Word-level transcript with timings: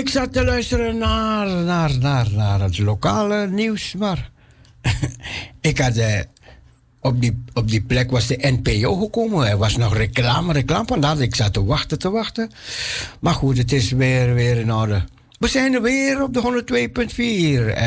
ik 0.00 0.08
zat 0.08 0.32
te 0.32 0.44
luisteren 0.44 0.98
naar, 0.98 1.46
naar, 1.46 1.98
naar, 1.98 2.30
naar 2.30 2.60
het 2.60 2.78
lokale 2.78 3.46
nieuws, 3.46 3.94
maar 3.94 4.30
ik 5.60 5.78
had 5.78 5.96
uh, 5.96 6.20
op, 7.00 7.20
die, 7.20 7.42
op 7.52 7.70
die 7.70 7.82
plek 7.82 8.10
was 8.10 8.26
de 8.26 8.58
NPO 8.62 8.94
gekomen. 8.94 9.48
Er 9.48 9.56
was 9.56 9.76
nog 9.76 9.96
reclame, 9.96 10.52
reclame. 10.52 10.86
Vandaar 10.86 11.20
ik 11.20 11.34
zat 11.34 11.52
te 11.52 11.64
wachten, 11.64 11.98
te 11.98 12.10
wachten. 12.10 12.50
Maar 13.20 13.34
goed, 13.34 13.58
het 13.58 13.72
is 13.72 13.90
weer, 13.90 14.34
weer 14.34 14.56
in 14.56 14.72
orde. 14.72 15.04
We 15.38 15.48
zijn 15.48 15.74
er 15.74 15.82
weer 15.82 16.22
op 16.22 16.34
de 16.34 16.62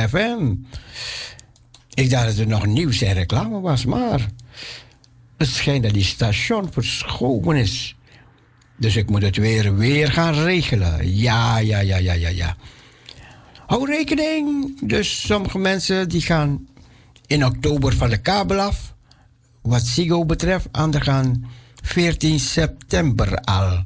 102.4 0.07 0.09
FM. 0.09 0.53
Ik 1.93 2.09
dacht 2.09 2.25
dat 2.25 2.37
er 2.37 2.47
nog 2.47 2.65
nieuws 2.65 3.01
en 3.01 3.13
reclame 3.13 3.59
was, 3.59 3.85
maar 3.85 4.27
het 5.37 5.47
schijnt 5.47 5.83
dat 5.83 5.93
die 5.93 6.03
station 6.03 6.71
verschoven 6.71 7.55
is. 7.55 7.95
Dus 8.77 8.95
ik 8.95 9.09
moet 9.09 9.21
het 9.21 9.37
weer, 9.37 9.75
weer 9.75 10.11
gaan 10.11 10.33
regelen. 10.33 11.15
Ja, 11.15 11.57
ja, 11.57 11.79
ja, 11.79 11.97
ja, 11.97 12.13
ja, 12.13 12.29
ja. 12.29 12.55
Hou 13.65 13.85
rekening. 13.85 14.79
Dus 14.87 15.27
sommige 15.27 15.57
mensen 15.57 16.09
die 16.09 16.21
gaan 16.21 16.67
in 17.27 17.45
oktober 17.45 17.95
van 17.95 18.09
de 18.09 18.21
kabel 18.21 18.59
af. 18.59 18.93
Wat 19.61 19.85
Sigo 19.85 20.25
betreft, 20.25 20.67
anderen 20.71 21.05
gaan 21.05 21.49
14 21.81 22.39
september 22.39 23.37
al 23.37 23.85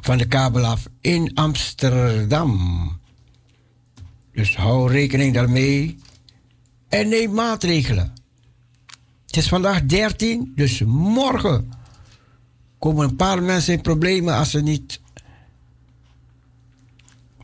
van 0.00 0.18
de 0.18 0.26
kabel 0.26 0.64
af 0.64 0.86
in 1.00 1.34
Amsterdam. 1.34 3.00
Dus 4.32 4.56
hou 4.56 4.92
rekening 4.92 5.34
daarmee 5.34 5.96
en 6.88 7.08
neem 7.08 7.32
maatregelen. 7.34 8.12
Het 9.26 9.36
is 9.36 9.48
vandaag 9.48 9.82
13, 9.82 10.52
dus 10.54 10.82
morgen 10.86 11.72
komen 12.82 13.08
een 13.08 13.16
paar 13.16 13.42
mensen 13.42 13.74
in 13.74 13.80
problemen 13.80 14.34
als 14.34 14.50
ze 14.50 14.62
niet 14.62 15.00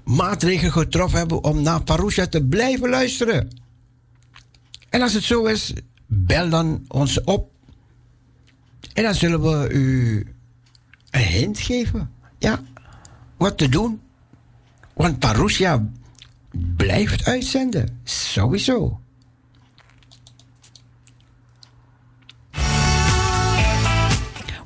maatregelen 0.04 0.72
getroffen 0.72 1.18
hebben 1.18 1.44
om 1.44 1.62
naar 1.62 1.82
Parousia 1.82 2.26
te 2.26 2.44
blijven 2.44 2.88
luisteren. 2.88 3.48
En 4.88 5.02
als 5.02 5.12
het 5.12 5.22
zo 5.22 5.44
is, 5.44 5.72
bel 6.06 6.48
dan 6.48 6.84
ons 6.88 7.24
op. 7.24 7.50
En 8.94 9.02
dan 9.02 9.14
zullen 9.14 9.42
we 9.42 9.68
u 9.70 10.26
een 11.10 11.20
hint 11.20 11.58
geven. 11.58 12.10
Ja, 12.38 12.62
wat 13.36 13.58
te 13.58 13.68
doen. 13.68 14.00
Want 14.94 15.18
Parousia 15.18 15.90
blijft 16.76 17.24
uitzenden. 17.24 18.00
Sowieso. 18.04 19.00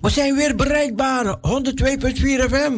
We 0.02 0.10
zijn 0.10 0.34
weer 0.34 0.56
bereikbaar. 0.56 1.24
102.4 1.24 1.34
FM. 2.50 2.72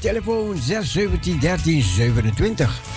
Telefoon 0.00 0.56
617 0.56 1.38
13 1.40 1.82
27. 1.82 2.87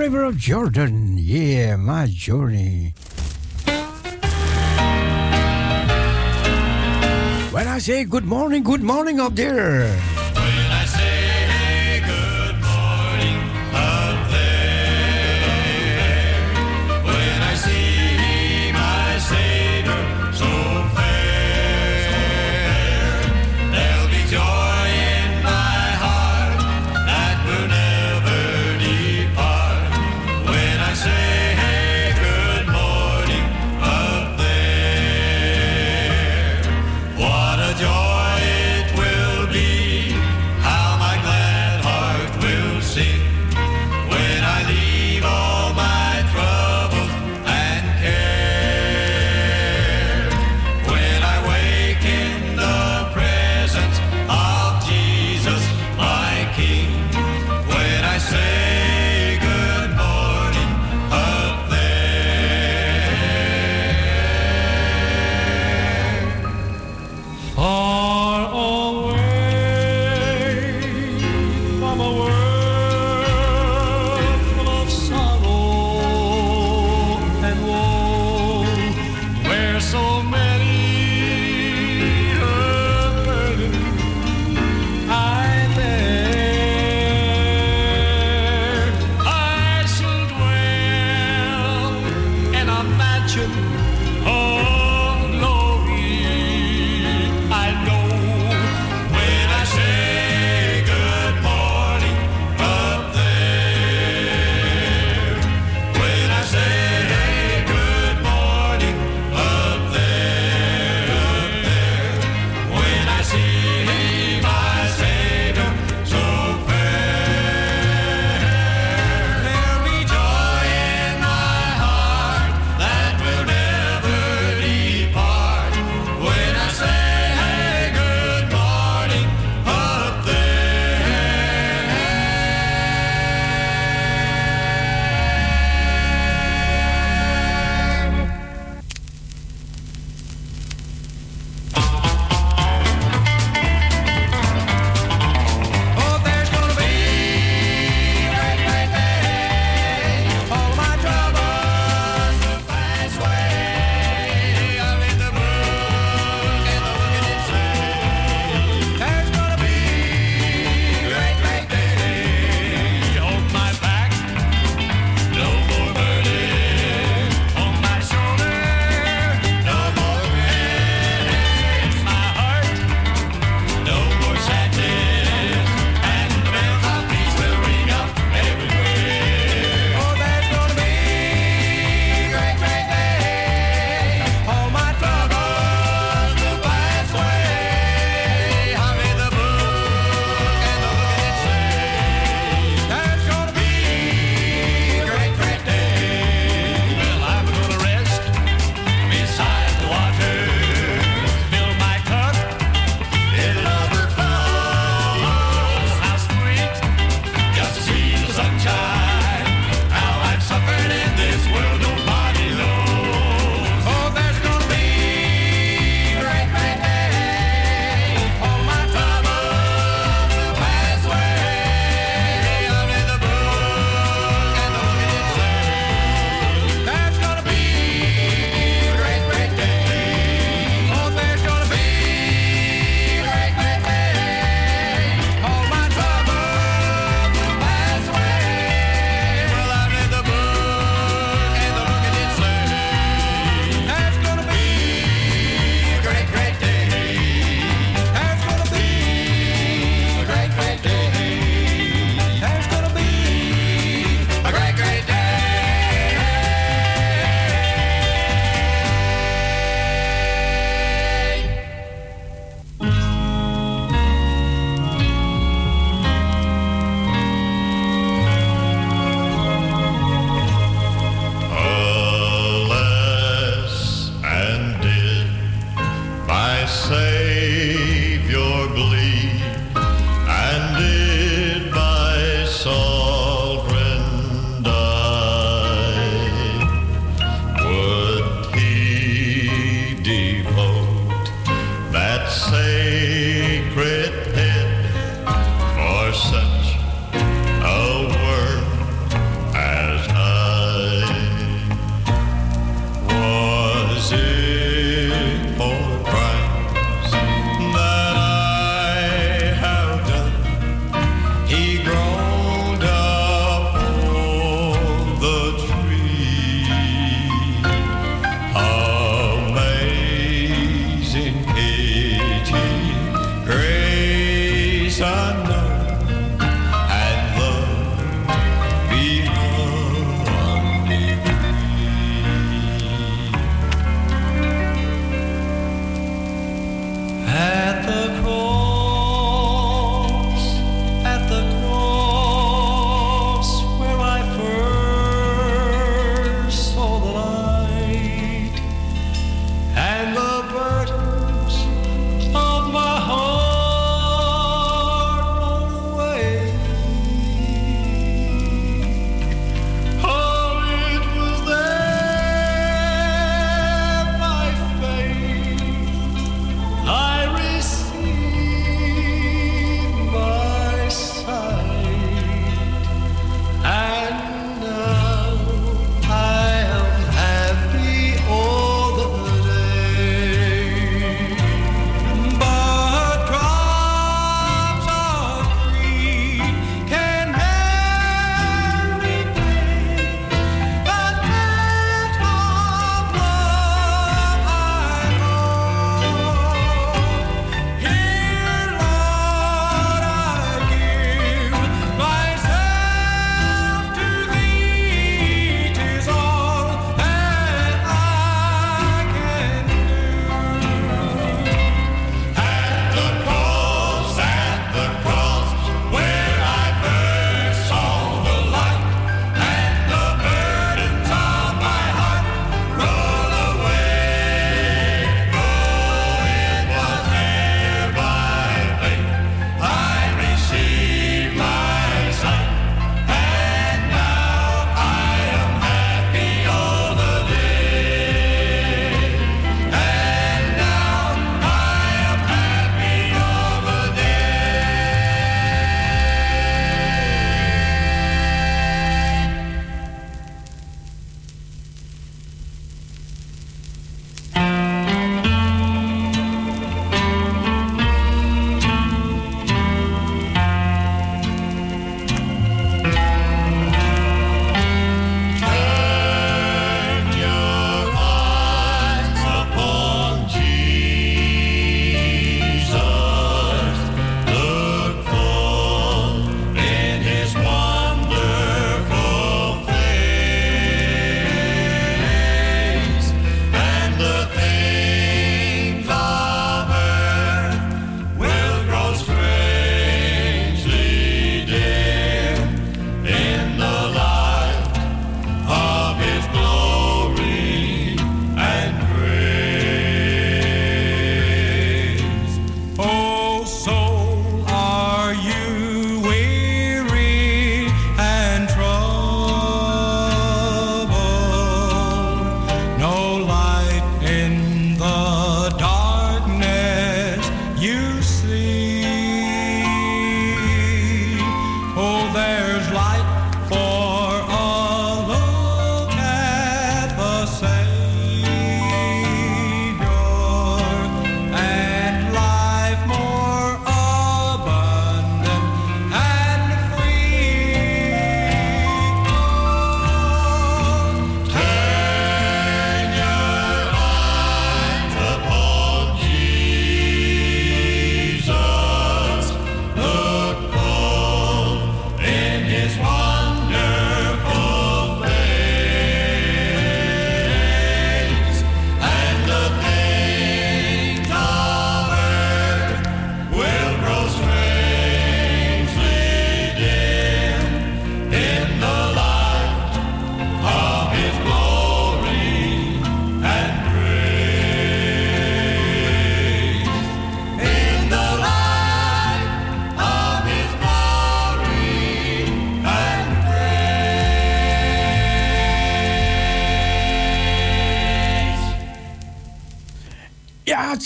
Jordan. 0.00 1.18
Yeah, 1.18 1.76
my 1.76 2.06
journey. 2.06 2.94
When 7.52 7.68
I 7.68 7.78
say 7.78 8.04
good 8.04 8.24
morning, 8.24 8.62
good 8.62 8.82
morning 8.82 9.20
up 9.20 9.34
there. 9.34 10.09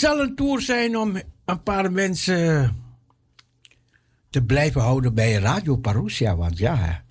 Zal 0.05 0.19
een 0.19 0.35
tour 0.35 0.61
zijn 0.61 0.97
om 0.97 1.17
een 1.45 1.63
paar 1.63 1.91
mensen 1.91 2.75
te 4.29 4.43
blijven 4.43 4.81
houden 4.81 5.13
bij 5.13 5.33
Radio 5.33 5.75
Parousia. 5.75 6.35
Want 6.35 6.57
ja, 6.57 7.03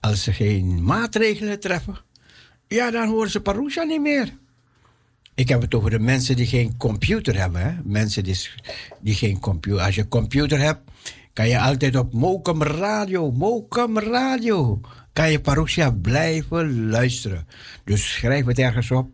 als 0.00 0.22
ze 0.22 0.32
geen 0.32 0.84
maatregelen 0.84 1.60
treffen, 1.60 1.96
ja, 2.68 2.90
dan 2.90 3.08
horen 3.08 3.30
ze 3.30 3.40
Parousia 3.40 3.82
niet 3.82 4.00
meer. 4.00 4.32
Ik 5.34 5.48
heb 5.48 5.60
het 5.60 5.74
over 5.74 5.90
de 5.90 5.98
mensen 5.98 6.36
die 6.36 6.46
geen 6.46 6.76
computer 6.76 7.38
hebben. 7.38 7.82
Mensen 7.84 8.24
die, 8.24 8.48
die 9.00 9.14
geen 9.14 9.40
computer. 9.40 9.80
Als 9.80 9.94
je 9.94 10.08
computer 10.08 10.58
hebt, 10.58 10.90
kan 11.32 11.48
je 11.48 11.60
altijd 11.60 11.96
op 11.96 12.12
Mokum 12.12 12.62
Radio, 12.62 13.30
Mokum 13.30 13.98
Radio, 13.98 14.80
kan 15.12 15.30
je 15.30 15.40
Parousia 15.40 15.90
blijven 15.90 16.88
luisteren. 16.88 17.46
Dus 17.84 18.12
schrijf 18.12 18.46
het 18.46 18.58
ergens 18.58 18.90
op. 18.90 19.10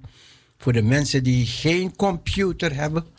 Voor 0.57 0.73
de 0.73 0.83
mensen 0.83 1.23
die 1.23 1.47
geen 1.47 1.97
computer 1.97 2.75
hebben, 2.75 3.14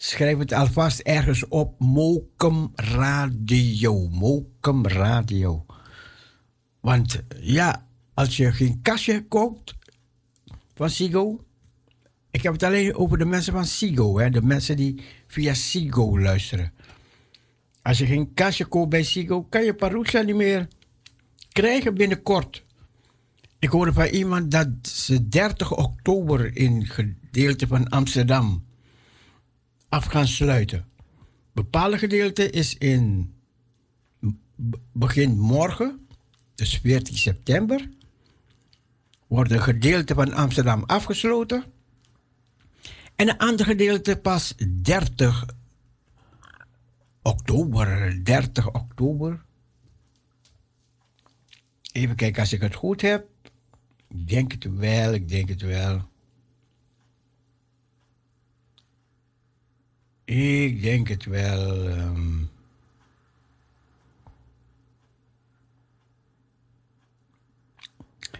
schrijf 0.00 0.38
het 0.38 0.52
alvast 0.52 1.00
ergens 1.00 1.48
op 1.48 1.80
Mokum 1.80 2.72
Radio, 2.74 4.08
Mokum 4.08 4.86
Radio. 4.86 5.66
Want 6.80 7.22
ja, 7.40 7.86
als 8.14 8.36
je 8.36 8.52
geen 8.52 8.82
kastje 8.82 9.26
koopt 9.28 9.74
van 10.74 10.90
Sigo, 10.90 11.44
ik 12.30 12.42
heb 12.42 12.52
het 12.52 12.62
alleen 12.62 12.94
over 12.94 13.18
de 13.18 13.24
mensen 13.24 13.52
van 13.52 13.64
Sigo, 13.64 14.18
hè, 14.18 14.30
de 14.30 14.42
mensen 14.42 14.76
die 14.76 15.02
via 15.26 15.54
Sigo 15.54 16.18
luisteren. 16.20 16.72
Als 17.82 17.98
je 17.98 18.06
geen 18.06 18.34
kastje 18.34 18.64
koopt 18.64 18.90
bij 18.90 19.02
Sigo, 19.02 19.42
kan 19.42 19.64
je 19.64 19.74
Parousia 19.74 20.22
niet 20.22 20.36
meer 20.36 20.68
krijgen 21.52 21.94
binnenkort. 21.94 22.64
Ik 23.58 23.68
hoorde 23.68 23.92
van 23.92 24.06
iemand 24.06 24.50
dat 24.50 24.68
ze 24.82 25.28
30 25.28 25.76
oktober 25.76 26.56
in 26.56 26.86
gedeelte 26.86 27.66
van 27.66 27.88
Amsterdam 27.88 28.66
af 29.88 30.04
gaan 30.04 30.26
sluiten. 30.26 30.86
Bepaalde 31.52 31.98
gedeelte 31.98 32.50
is 32.50 32.74
in 32.74 33.32
begin 34.92 35.38
morgen, 35.38 36.06
dus 36.54 36.78
14 36.78 37.16
september, 37.16 37.88
wordt 39.26 39.50
een 39.50 39.62
gedeelte 39.62 40.14
van 40.14 40.32
Amsterdam 40.32 40.84
afgesloten. 40.84 41.64
En 43.16 43.28
een 43.28 43.38
ander 43.38 43.66
gedeelte 43.66 44.16
pas 44.16 44.54
30 44.82 45.46
oktober. 47.22 48.20
30 48.24 48.72
oktober. 48.72 49.44
Even 51.92 52.16
kijken 52.16 52.40
als 52.40 52.52
ik 52.52 52.60
het 52.60 52.74
goed 52.74 53.00
heb. 53.00 53.26
Ik 54.08 54.28
denk 54.28 54.52
het 54.52 54.64
wel, 54.64 55.12
ik 55.12 55.28
denk 55.28 55.48
het 55.48 55.62
wel. 55.62 56.08
Ik 60.28 60.82
denk 60.82 61.08
het 61.08 61.24
wel. 61.24 61.86
Um... 61.86 62.50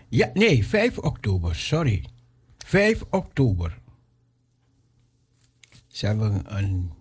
Ja, 0.08 0.30
nee, 0.34 0.66
5 0.66 0.98
oktober, 0.98 1.54
sorry. 1.56 2.04
5 2.58 3.02
oktober. 3.10 3.78
Ze 5.86 6.06
hebben 6.06 6.56
een 6.56 6.92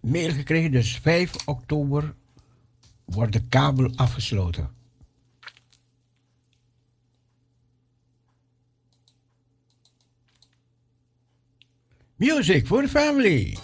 mail 0.00 0.30
gekregen, 0.32 0.70
dus 0.70 0.96
5 0.96 1.46
oktober 1.46 2.14
wordt 3.04 3.32
de 3.32 3.42
kabel 3.48 3.92
afgesloten. 3.94 4.75
Music 12.18 12.66
for 12.66 12.80
the 12.80 12.88
family. 12.88 13.58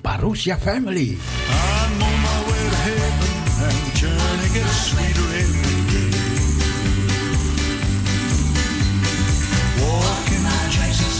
Parousia 0.00 0.56
family. 0.60 1.18
I'm 1.50 2.02
on 2.06 2.22
my 2.22 2.38
way 2.46 2.62
to 2.70 2.76
heaven 2.86 3.32
and 3.66 3.76
the 3.82 3.90
journey 3.98 4.48
gets 4.54 4.76
sweeter 4.86 5.28
every 5.42 5.80
day. 5.90 6.14
Walking 9.82 10.44
with 10.46 10.70
Jesus, 10.70 11.18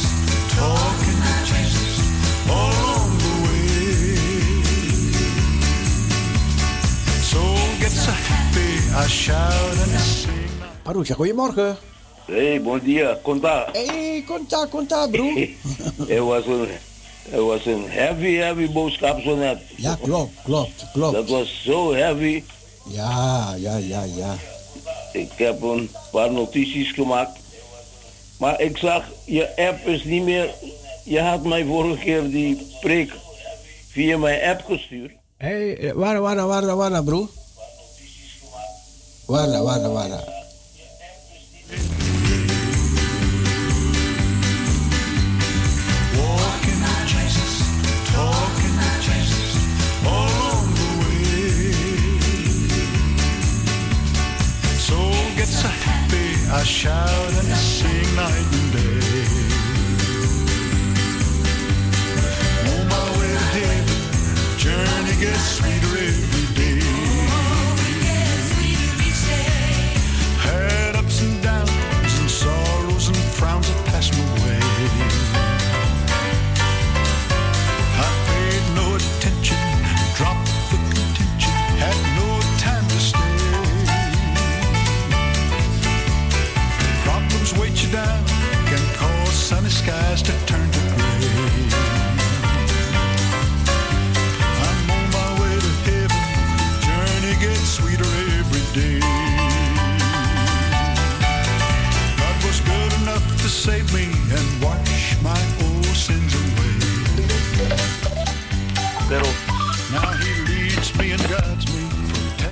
talking 0.55 1.19
with 1.27 1.43
Jesus, 1.51 1.99
all 2.49 3.03
the 3.19 3.35
way. 3.43 4.15
So 7.19 7.43
happy, 8.31 8.71
I 8.95 9.07
shout 9.09 9.79
and. 9.89 10.06
Parousia, 10.87 11.15
goedemorgen. 11.15 11.77
Hey, 12.27 12.61
bom 12.63 12.79
dia. 12.79 13.19
Conta. 13.23 13.69
Hey, 13.73 14.23
contact, 14.27 14.71
contact, 14.71 15.11
bro. 15.11 15.25
Het 16.07 16.19
was 16.19 16.47
een, 16.47 16.69
het 17.29 17.41
was 17.41 17.67
een 17.67 17.85
heavy, 17.89 18.35
heavy 18.37 18.73
boodschap 18.73 19.21
zo 19.21 19.37
net. 19.37 19.59
ja, 19.77 19.99
klopt, 20.03 20.33
klopt, 20.45 20.79
Dat 20.81 20.91
klopt. 20.93 21.31
was 21.31 21.63
zo 21.65 21.95
heavy. 21.95 22.43
Ja, 22.89 23.55
ja, 23.59 23.77
ja, 23.77 24.03
ja. 24.03 24.35
Ik 25.13 25.31
heb 25.37 25.63
een 25.63 25.91
paar 26.11 26.33
notities 26.33 26.93
gemaakt. 26.93 27.39
Maar 28.39 28.61
ik 28.61 28.77
zag, 28.77 29.05
je 29.25 29.57
app 29.69 29.87
is 29.87 30.05
niet 30.05 30.23
meer... 30.23 30.55
Je 31.05 31.21
had 31.21 31.45
mij 31.45 31.65
vorige 31.65 31.99
keer 32.03 32.31
die 32.31 32.67
preek 32.81 33.13
via 33.91 34.19
mijn 34.19 34.51
app 34.51 34.65
gestuurd. 34.65 35.13
Hey, 35.37 35.93
waar, 35.95 36.21
waar, 36.21 36.47
waar, 36.47 36.77
waar, 36.77 37.05
bro? 37.05 37.29
Waar, 39.27 39.63
waar, 39.63 39.93
waar? 39.93 40.45
Shout 56.67 57.09
and 57.09 57.57
sing 57.57 58.17
night 58.17 58.47
and 58.59 58.73
day. 58.73 58.99
On 62.73 62.89
my 62.89 63.19
way 63.19 63.31
to 63.31 63.45
heaven, 63.55 64.59
journey 64.59 65.15
gets 65.21 65.59
sweeter 65.59 65.97
every 65.97 66.46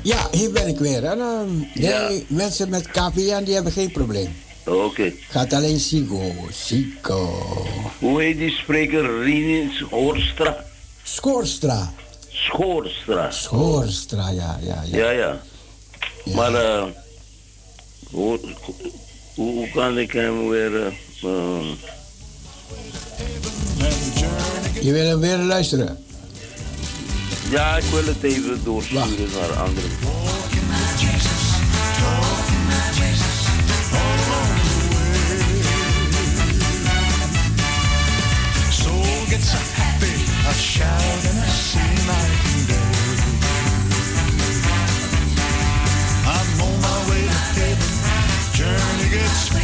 Ja, 0.02 0.28
hier 0.32 0.50
ben 0.52 0.66
ik 0.68 0.78
weer. 0.78 1.04
En, 1.04 1.20
ehm, 1.20 1.82
Ja. 1.84 2.08
nee, 2.08 2.24
mensen 2.28 2.68
met 2.68 2.86
KPN 2.90 3.42
die 3.44 3.54
hebben 3.54 3.72
geen 3.72 3.92
probleem. 3.92 4.36
oké. 4.64 5.12
Gaat 5.28 5.52
alleen 5.52 5.80
Sigo. 5.80 6.32
Sigo. 6.52 7.42
Hoe 7.98 8.22
heet 8.22 8.38
die 8.38 8.50
spreker? 8.50 9.22
Rinus 9.22 9.80
Hoorstra? 9.90 10.64
Schoorstra. 11.02 11.92
Schoorstra. 12.28 13.30
Schoorstra, 13.30 14.30
ja, 14.30 14.58
ja, 14.62 14.82
ja. 14.90 14.96
Ja, 14.98 15.10
ja. 15.10 15.40
Ja. 16.24 16.34
Maar 16.34 16.54
eh, 16.54 16.84
hoe, 18.10 19.68
kan 19.74 19.98
ik 19.98 20.12
hem 20.12 20.48
weer... 20.48 20.76
eh, 20.76 20.86
eh. 21.22 21.66
Je 24.80 24.92
wil 24.92 25.06
hem 25.06 25.20
weer 25.20 25.36
luisteren. 25.38 26.04
Ja, 27.54 27.76
ik 27.76 27.84
wil 27.84 28.04
het 28.04 28.22
even 28.22 28.64
doorsturen 28.64 29.30
naar 29.32 29.52
anderen. 29.58 29.90
Gets 39.28 39.52
happy, 39.52 40.14
shout 40.54 41.24
and. 41.30 41.44
I'm 46.26 46.60
on 46.60 46.74
my 46.80 46.98
way 47.08 47.24
to 48.56 48.64
gets 49.10 49.48
sweeter 49.48 49.63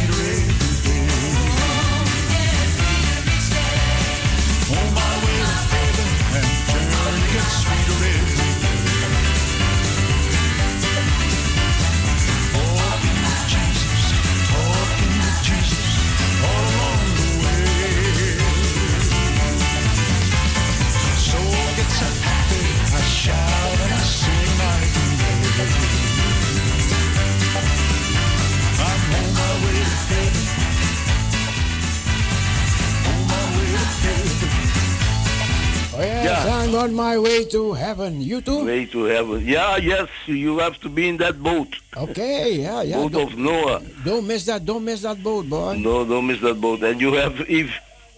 yes, 36.01 36.45
Ja. 36.45 36.61
I'm 36.63 36.75
on 36.75 36.93
my 36.93 37.17
way 37.17 37.45
to 37.45 37.73
heaven. 37.73 38.21
You 38.21 38.41
too? 38.41 38.65
Way 38.65 38.85
to 38.87 39.03
heaven. 39.03 39.45
Yeah, 39.45 39.77
yes, 39.77 40.07
you 40.25 40.57
have 40.59 40.79
to 40.81 40.89
be 40.89 41.07
in 41.09 41.17
that 41.17 41.41
boat. 41.41 41.67
Okay, 41.95 42.53
yeah, 42.61 42.81
yeah. 42.81 42.95
boat 42.97 43.11
Don't, 43.11 43.33
of 43.33 43.37
Noah. 43.37 43.81
don't 44.05 44.25
miss 44.27 44.45
that. 44.45 44.65
Don't 44.65 44.83
miss 44.85 45.01
that 45.01 45.21
boat, 45.23 45.49
boy. 45.49 45.75
No, 45.77 46.05
don't 46.05 46.27
miss 46.27 46.41
that 46.41 46.59
boat. 46.61 46.81
And 46.83 46.99
you 47.01 47.13
have 47.13 47.39
if 47.49 47.69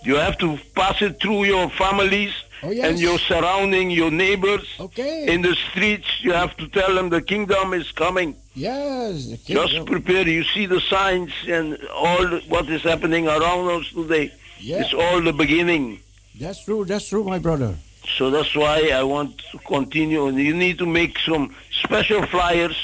you 0.03 0.15
have 0.15 0.37
to 0.39 0.57
pass 0.75 1.01
it 1.01 1.19
through 1.21 1.45
your 1.45 1.69
families 1.71 2.33
Oh, 2.65 2.71
yes. 2.71 2.85
and 2.91 2.99
your 2.99 3.19
surrounding, 3.19 3.91
your 3.91 4.09
neighbors. 4.09 4.65
Okay. 4.79 5.27
In 5.33 5.41
the 5.41 5.53
streets, 5.53 6.07
you 6.21 6.31
have 6.31 6.55
to 6.57 6.67
tell 6.69 6.95
them 6.95 7.09
the 7.09 7.21
kingdom 7.21 7.73
is 7.73 7.91
coming. 7.91 8.35
yes. 8.55 9.25
the 9.25 9.37
Just 9.53 9.85
prepare. 9.85 10.25
You 10.27 10.45
see 10.45 10.65
the 10.65 10.79
signs 10.79 11.33
and 11.47 11.77
all 11.93 12.25
what 12.47 12.69
is 12.69 12.81
happening 12.83 13.27
around 13.27 13.69
us 13.69 13.89
today. 13.91 14.31
Yeah. 14.59 14.79
It's 14.81 14.93
all 14.93 15.19
the 15.21 15.33
beginning. 15.33 15.99
That's 16.39 16.63
true. 16.65 16.85
That's 16.85 17.07
true, 17.09 17.23
my 17.23 17.39
brother. 17.39 17.75
So 18.17 18.29
that's 18.29 18.53
why 18.55 18.89
I 18.93 19.03
want 19.03 19.37
to 19.51 19.57
continue. 19.59 20.27
And 20.27 20.37
you 20.37 20.53
need 20.53 20.77
to 20.79 20.85
make 20.85 21.17
some 21.19 21.55
special 21.83 22.25
flyers. 22.27 22.75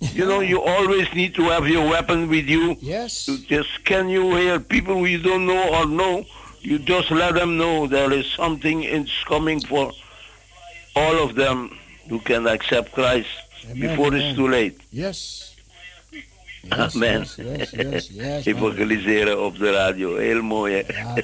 You 0.00 0.24
know, 0.26 0.40
you 0.40 0.62
always 0.62 1.12
need 1.14 1.34
to 1.34 1.42
have 1.44 1.66
your 1.66 1.88
weapon 1.88 2.28
with 2.28 2.46
you. 2.48 2.76
Yes. 2.80 3.26
To 3.26 3.38
just 3.46 3.68
scan 3.74 4.08
you 4.08 4.36
hear 4.36 4.60
people 4.60 4.94
who 4.94 5.06
you 5.06 5.18
don't 5.20 5.46
know 5.46 5.74
or 5.74 5.86
know? 5.86 6.24
You 6.60 6.78
just 6.78 7.10
let 7.10 7.34
them 7.34 7.56
know 7.56 7.86
there 7.86 8.12
is 8.12 8.26
something 8.26 8.84
is 8.84 9.10
coming 9.26 9.60
for 9.60 9.90
all 10.94 11.22
of 11.24 11.34
them 11.34 11.76
who 12.08 12.20
can 12.20 12.46
accept 12.46 12.92
Christ 12.92 13.28
Amen, 13.70 13.80
before 13.90 14.08
amen. 14.08 14.20
it's 14.20 14.36
too 14.36 14.48
late. 14.48 14.80
Yes. 14.92 15.47
Yes, 16.62 16.94
Amen. 16.94 17.26
Yes, 17.36 17.70
yes, 17.70 18.10
yes. 18.12 18.44
Evangeliseren 18.54 19.44
op 19.44 19.58
de 19.58 19.70
radio, 19.70 20.16
heel 20.16 20.42
mooi 20.42 20.74
hè. 20.74 20.98
Ja, 20.98 21.14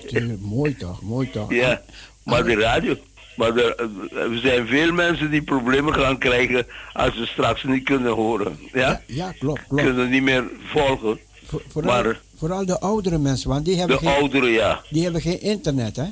mooi 0.40 0.77
toch, 0.77 1.03
mooi 1.03 1.31
toch. 1.31 1.53
Ja, 1.53 1.83
maar 2.25 2.44
de 2.44 2.55
radio. 2.55 2.97
Maar 3.37 3.57
er, 3.57 3.77
er 4.16 4.38
zijn 4.42 4.66
veel 4.66 4.92
mensen 4.92 5.31
die 5.31 5.42
problemen 5.42 5.94
gaan 5.94 6.18
krijgen 6.18 6.66
als 6.92 7.16
ze 7.16 7.27
straks 7.27 7.62
niet 7.62 7.85
kunnen 7.85 8.12
horen. 8.12 8.59
Ja, 8.73 8.81
Ja, 8.81 9.03
ja 9.07 9.33
klopt, 9.38 9.66
klopt. 9.68 9.83
kunnen 9.83 10.11
niet 10.11 10.23
meer 10.23 10.44
volgen. 10.64 11.18
Voor- 11.47 11.62
vooral, 11.68 12.03
maar- 12.03 12.20
vooral 12.37 12.66
de 12.66 12.81
oudere 12.81 13.18
mensen, 13.18 13.49
want 13.49 13.64
die 13.64 13.75
De 13.75 13.81
hebben, 13.81 13.99
geen, 13.99 14.09
ouderen, 14.09 14.51
ja. 14.51 14.81
die 14.90 15.03
hebben 15.03 15.20
geen 15.20 15.40
internet, 15.40 15.97
hè? 15.97 16.05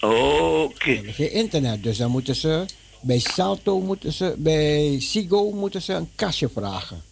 Oké. 0.00 0.90
Hebben 0.90 1.12
geen 1.14 1.32
internet, 1.32 1.82
dus 1.82 1.96
dan 1.96 2.10
moeten 2.10 2.34
ze 2.34 2.64
bij 3.00 3.18
Salto, 3.18 3.80
moeten 3.80 4.12
ze, 4.12 4.34
bij 4.38 4.96
Sigo 5.00 5.50
moeten 5.50 5.82
ze 5.82 5.92
een 5.92 6.08
kastje 6.14 6.48
vragen. 6.54 7.02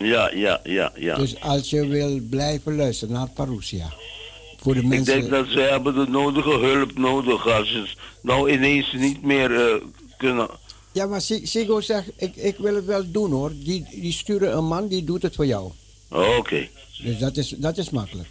Ja, 0.00 0.30
ja, 0.34 0.60
ja, 0.64 0.92
ja. 0.96 1.16
Dus 1.16 1.40
als 1.40 1.70
je 1.70 1.86
wil 1.86 2.20
blijven 2.30 2.76
luisteren 2.76 3.14
naar 3.14 3.28
Parousia. 3.28 3.92
Voor 4.56 4.74
de 4.74 4.80
Ik 4.80 4.86
mensen. 4.86 5.18
denk 5.20 5.30
dat 5.30 5.46
ze 5.48 5.60
hebben 5.60 5.94
de 5.94 6.06
nodige 6.10 6.50
hulp 6.58 6.98
nodig 6.98 7.48
als 7.48 7.68
ze 7.68 7.86
nou 8.22 8.50
ineens 8.52 8.92
niet 8.92 9.22
meer 9.22 9.54
eh, 9.68 9.74
kunnen. 10.16 10.48
Ja, 10.92 11.06
maar 11.06 11.20
Si- 11.20 11.46
Sigo 11.46 11.80
zegt, 11.80 12.08
ik, 12.16 12.36
ik 12.36 12.56
wil 12.56 12.74
het 12.74 12.84
wel 12.84 13.10
doen 13.10 13.30
hoor. 13.30 13.52
Die, 13.54 13.86
die 13.90 14.12
sturen 14.12 14.56
een 14.56 14.64
man, 14.66 14.88
die 14.88 15.04
doet 15.04 15.22
het 15.22 15.34
voor 15.34 15.46
jou. 15.46 15.70
Oké. 16.08 16.68
Dus 17.02 17.18
dat 17.18 17.36
is, 17.36 17.48
dat 17.56 17.78
is 17.78 17.90
makkelijk. 17.90 18.28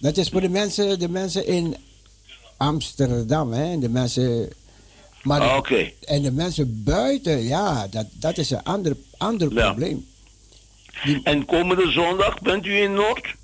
Dat 0.00 0.16
is 0.16 0.28
voor 0.28 0.40
de 0.40 0.48
mensen, 0.48 0.98
de 0.98 1.08
mensen 1.08 1.46
in 1.46 1.76
Amsterdam, 2.56 3.52
hè? 3.52 3.78
De 3.78 3.88
mensen. 3.88 4.48
Maar 5.22 5.40
de- 5.40 5.46
Ah, 5.46 5.56
Oké. 5.56 5.90
En 6.04 6.22
de 6.22 6.32
mensen 6.32 6.82
buiten, 6.84 7.42
ja, 7.42 7.86
dat, 7.90 8.06
dat 8.12 8.38
is 8.38 8.50
een 8.50 8.62
ander, 8.62 8.96
ander 9.16 9.52
Ja. 9.54 9.66
probleem. 9.70 10.06
En 11.24 11.44
komende 11.44 11.90
zondag 11.90 12.40
bent 12.40 12.66
u 12.66 12.76
in 12.76 12.92
Noord? 12.92 13.34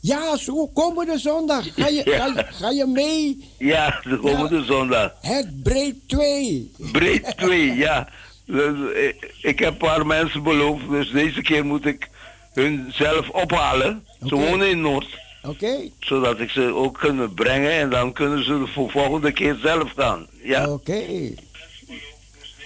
Ja, 0.00 0.36
zo, 0.36 0.66
komende 0.66 1.18
zondag. 1.18 1.64
Ga 1.76 1.86
je, 1.88 2.02
Ja. 2.04 2.16
ga, 2.18 2.26
je- 2.26 2.46
ga 2.50 2.70
je 2.70 2.86
mee? 2.86 3.48
Ja, 3.58 4.00
de 4.04 4.16
komende 4.18 4.64
zondag. 4.64 5.12
Het 5.20 5.62
breed 5.62 5.94
2. 6.06 6.72
Breed 6.92 7.34
2, 7.36 7.74
ja. 7.74 8.08
Ik 9.42 9.58
heb 9.58 9.68
een 9.72 9.76
paar 9.76 10.06
mensen 10.06 10.42
beloofd, 10.42 10.88
dus 10.88 11.10
deze 11.10 11.42
keer 11.42 11.64
moet 11.66 11.86
ik 11.86 12.08
hun 12.52 12.86
zelf 12.92 13.28
ophalen. 13.28 14.04
Ze 14.26 14.34
wonen 14.34 14.68
in 14.70 14.80
Noord. 14.80 15.18
Oké? 15.42 15.76
Zodat 16.00 16.40
ik 16.40 16.50
ze 16.50 16.74
ook 16.74 16.98
kan 16.98 17.34
brengen 17.34 17.70
en 17.72 17.90
dan 17.90 18.12
kunnen 18.12 18.44
ze 18.44 18.58
de 18.74 18.88
volgende 18.90 19.32
keer 19.32 19.58
zelf 19.62 19.92
gaan. 19.96 20.26
Ja. 20.42 20.68
Oké. 20.70 21.02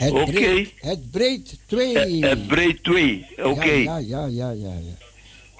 Het, 0.02 0.12
Oké. 0.12 0.32
breed, 0.32 0.72
het 0.80 1.10
breed 1.10 1.58
2. 1.66 2.24
Het, 2.24 2.46
breed 2.46 2.84
2, 2.84 3.26
oké. 3.42 3.64
Ja, 3.64 3.96
ja, 3.96 4.26
ja, 4.26 4.50
ja, 4.50 4.50
ja. 4.50 4.96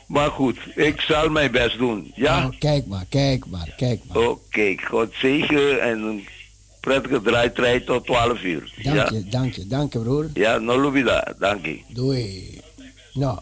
Maar 0.06 0.30
goed, 0.30 0.58
ik 0.74 1.00
zal 1.00 1.28
mijn 1.28 1.50
best 1.50 1.78
doen. 1.78 2.12
Ja? 2.14 2.38
Nou, 2.38 2.56
kijk 2.58 2.86
maar, 2.86 3.04
kijk 3.08 3.46
maar, 3.46 3.74
kijk 3.76 4.00
maar. 4.06 4.28
Oké, 4.28 4.74
God 4.84 5.12
zegen 5.12 5.82
en 5.82 6.02
een 6.02 6.26
prettige 6.80 7.22
draaitrijd 7.22 7.86
tot 7.86 8.06
12 8.06 8.42
uur. 8.42 8.72
Dank 8.82 8.96
ja? 8.96 9.08
je, 9.12 9.24
dank 9.28 9.54
je, 9.54 9.66
dank 9.66 9.92
je 9.92 9.98
broer. 9.98 10.30
Ja, 10.34 10.58
no 10.58 10.80
lubida, 10.80 11.34
dank 11.38 11.66
je. 11.66 11.80
Doei. 11.88 12.60
Nou. 13.12 13.38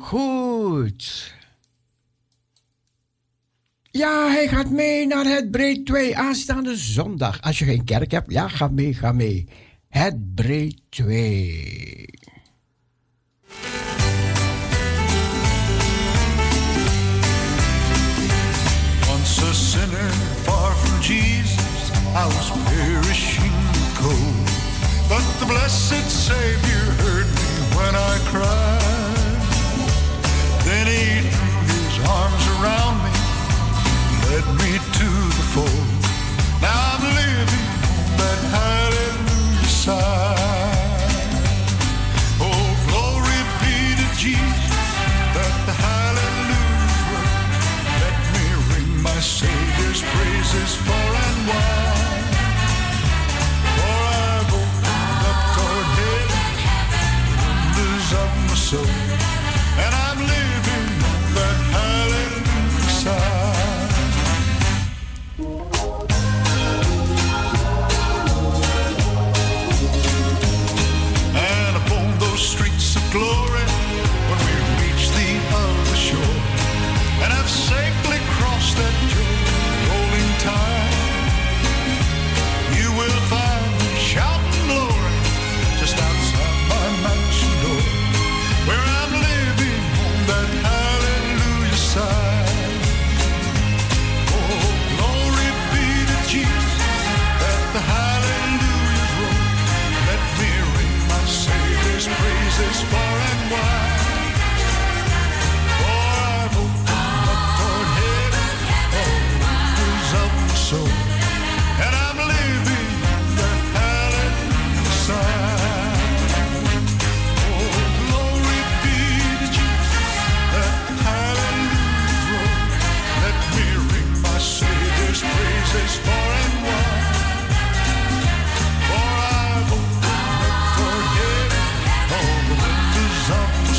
Goed. 0.00 1.34
Ja, 3.96 4.28
hij 4.30 4.48
gaat 4.48 4.70
mee 4.70 5.06
naar 5.06 5.24
het 5.24 5.50
Breed 5.50 5.86
2 5.86 6.16
aanstaande 6.16 6.76
zondag. 6.76 7.40
Als 7.40 7.58
je 7.58 7.64
geen 7.64 7.84
kerk 7.84 8.10
hebt, 8.10 8.32
ja, 8.32 8.48
ga 8.48 8.68
mee, 8.68 8.94
ga 8.94 9.12
mee. 9.12 9.48
Het 9.88 10.34
Breed 10.34 10.80
2. 10.88 12.08
Once 19.08 19.42
a 19.42 19.52
sinner 19.52 20.10
far 20.42 20.72
from 20.72 21.00
Jesus, 21.00 21.90
I 22.14 22.24
was 22.24 22.50
perishing 22.64 23.52
cold. 24.00 24.48
But 25.08 25.24
the 25.38 25.46
blessed 25.46 26.10
Savior 26.10 26.84
heard 27.02 27.26
me 27.26 27.76
when 27.76 27.94
I 27.94 28.18
cried. 28.30 29.42
Then 30.64 30.86
he 30.86 31.20
threw 31.30 31.58
his 31.72 32.08
arms 32.08 32.44
around 32.58 32.96
me, 33.02 33.15
to 34.82 35.04
the 35.04 35.46
fold. 35.54 36.60
Now 36.60 36.95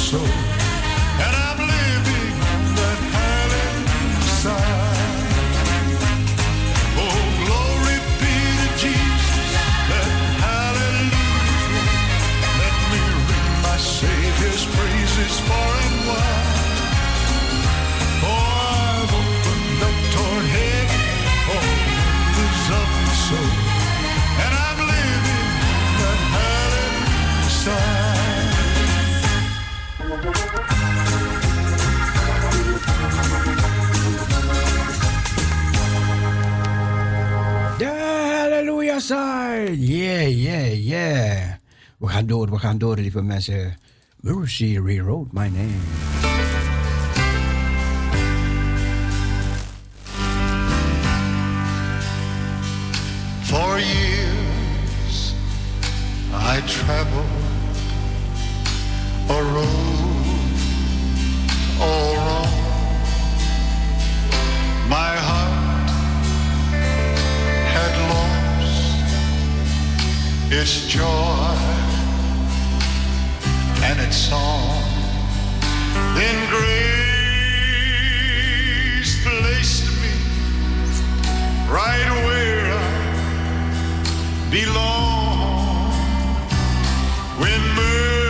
soul. 0.08 0.47
Westside! 38.98 39.78
Yeah, 39.78 40.26
yeah, 40.26 40.74
yeah. 40.74 41.58
We 42.00 42.08
gaan 42.08 42.26
door, 42.26 42.50
we 42.50 42.60
gaan 42.60 42.78
door, 42.78 42.96
lieve 42.96 43.22
mensen. 43.22 43.78
Mercy 44.22 44.80
rewrote 44.80 45.34
my 45.34 45.50
name. 45.50 45.82
For 53.44 53.80
years 53.80 55.34
I 56.34 56.62
traveled 56.66 57.26
a 59.30 59.42
road 59.54 59.70
all 61.80 62.16
wrong. 62.16 62.54
My 64.90 65.16
heart. 65.18 65.47
It's 70.50 70.88
joy 70.88 71.58
and 73.84 74.00
it's 74.00 74.16
song. 74.16 74.82
Then 76.16 76.50
grace 76.50 76.64
placed 79.26 79.92
me 80.02 80.14
right 81.70 82.10
where 82.24 82.72
I 82.72 82.82
belong. 84.50 85.92
When 87.42 87.62
mercy 87.76 88.27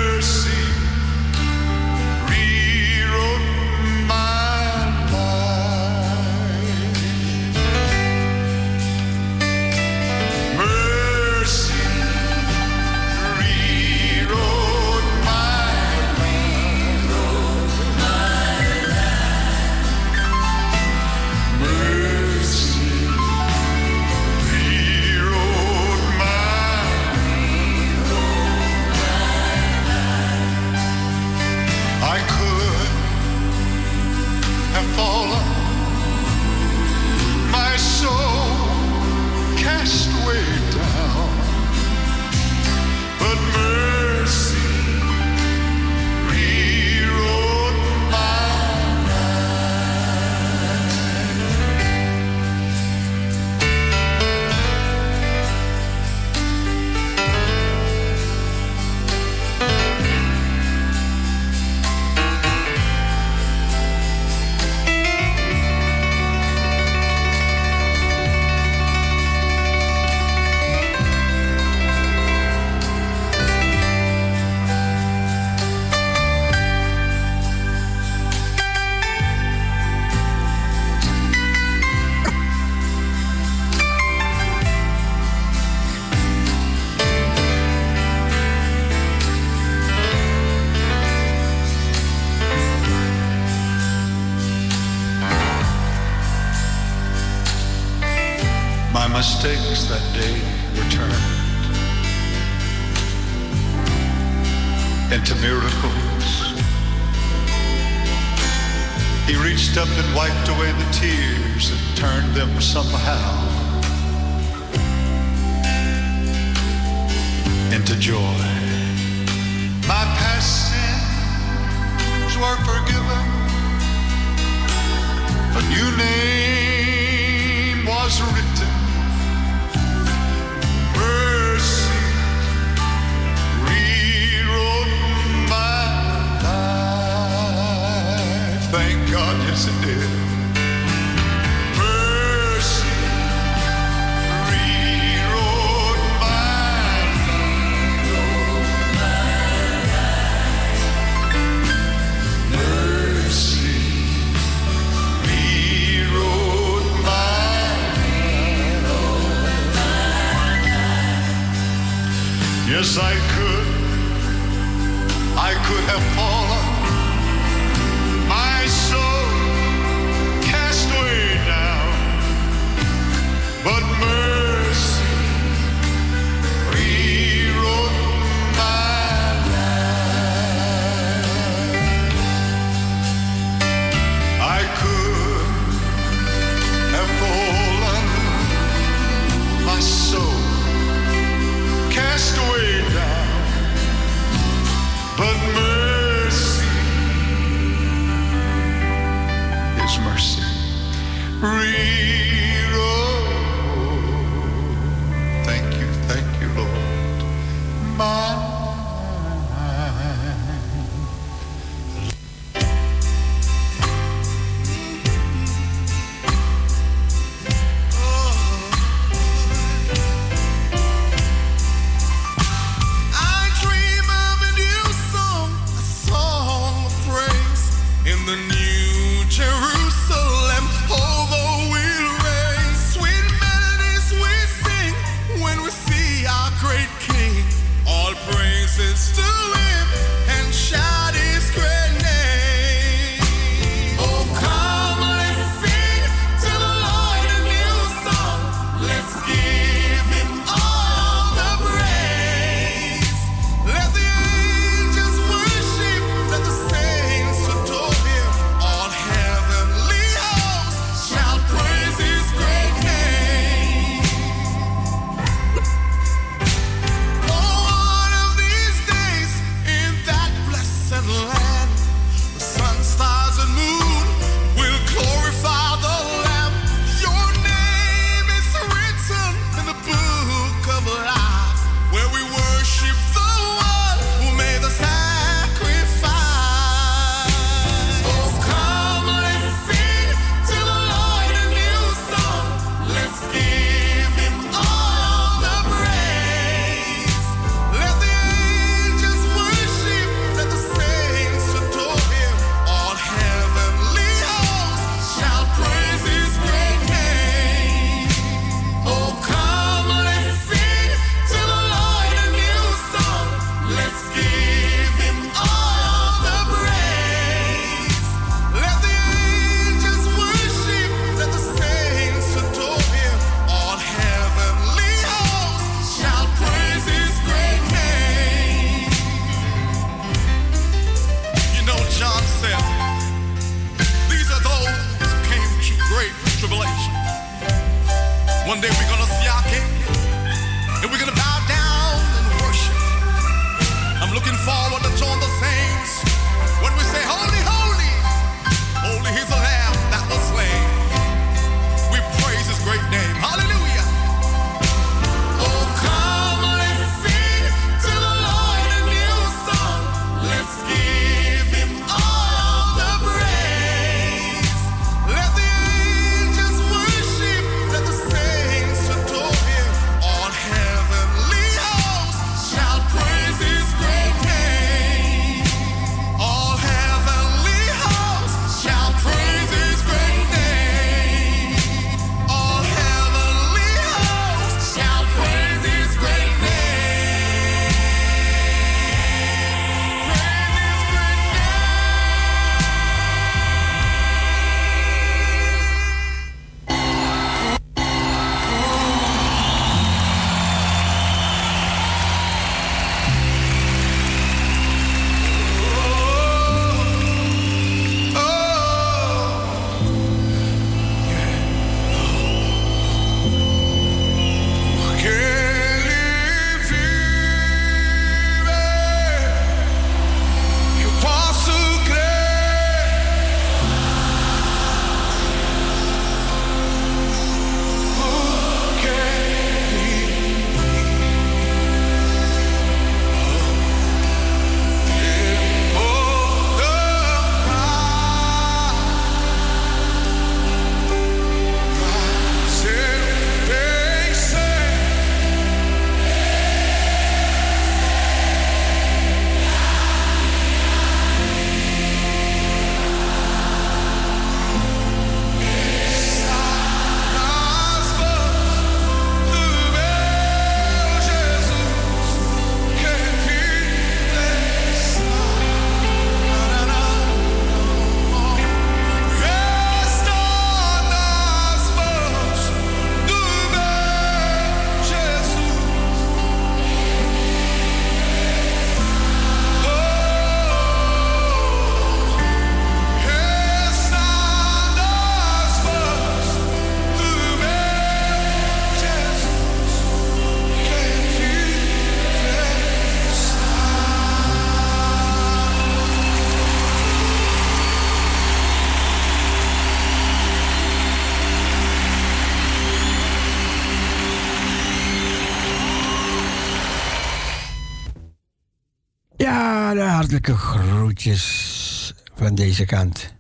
van 512.16 512.36
deze 512.36 512.66
kant. 512.66 513.16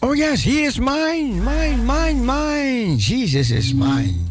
Oh 0.00 0.14
yes, 0.14 0.44
he 0.44 0.64
is 0.64 0.78
mine, 0.78 1.42
mine, 1.42 1.84
mine, 1.84 2.24
mine. 2.24 2.96
Jesus 2.96 3.50
is 3.50 3.72
mine. 3.74 4.26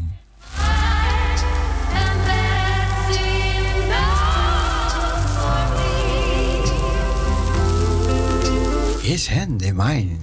His 9.02 9.28
hand 9.28 9.62
in 9.62 9.76
mine. 9.76 10.20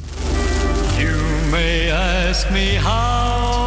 You 0.99 1.17
may 1.51 1.91
ask 1.91 2.51
me 2.51 2.75
how. 2.75 3.64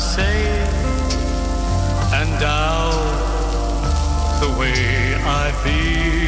say, 0.00 0.62
and 2.14 2.40
doubt 2.40 2.90
the 4.40 4.48
way 4.58 5.14
I 5.14 5.52
feel. 5.62 6.19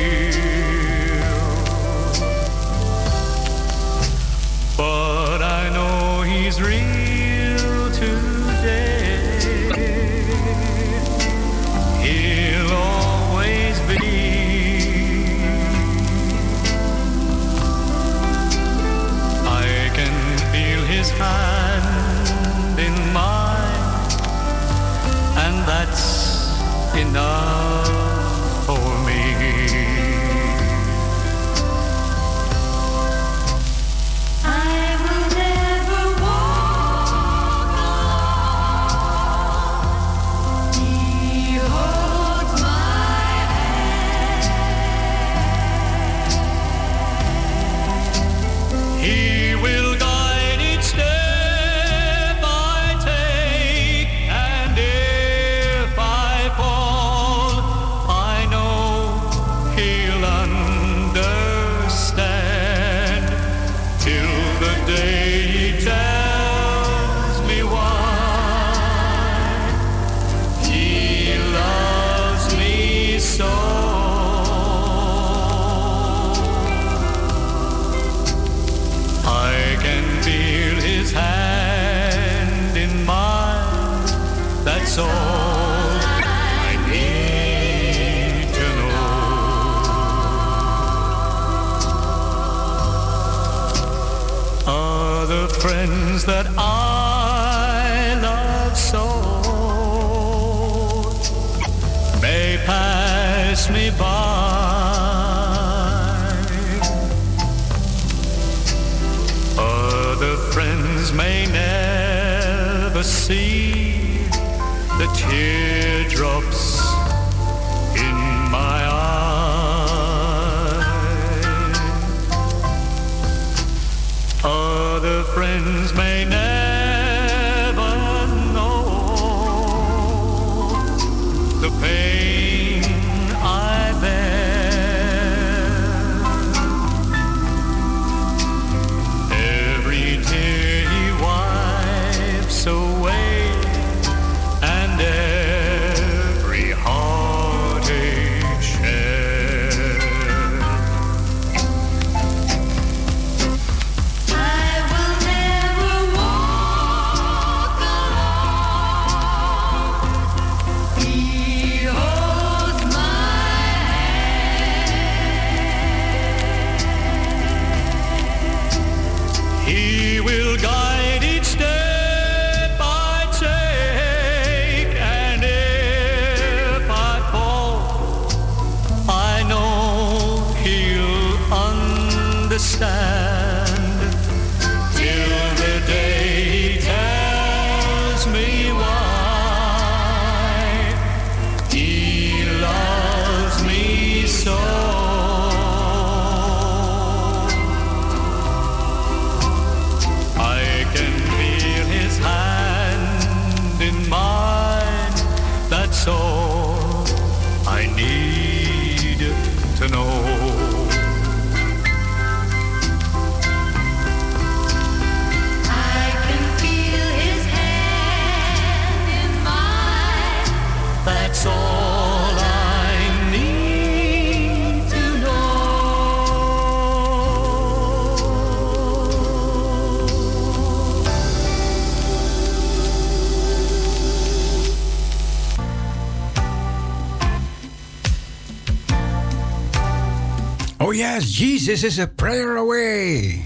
This 241.73 241.85
is 241.85 241.99
a 241.99 242.07
prayer 242.07 242.57
away. 242.57 243.45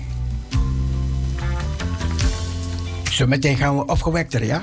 Zometeen 3.11 3.57
gaan 3.57 3.77
we 3.77 3.87
opgewekter, 3.87 4.45
ja? 4.45 4.63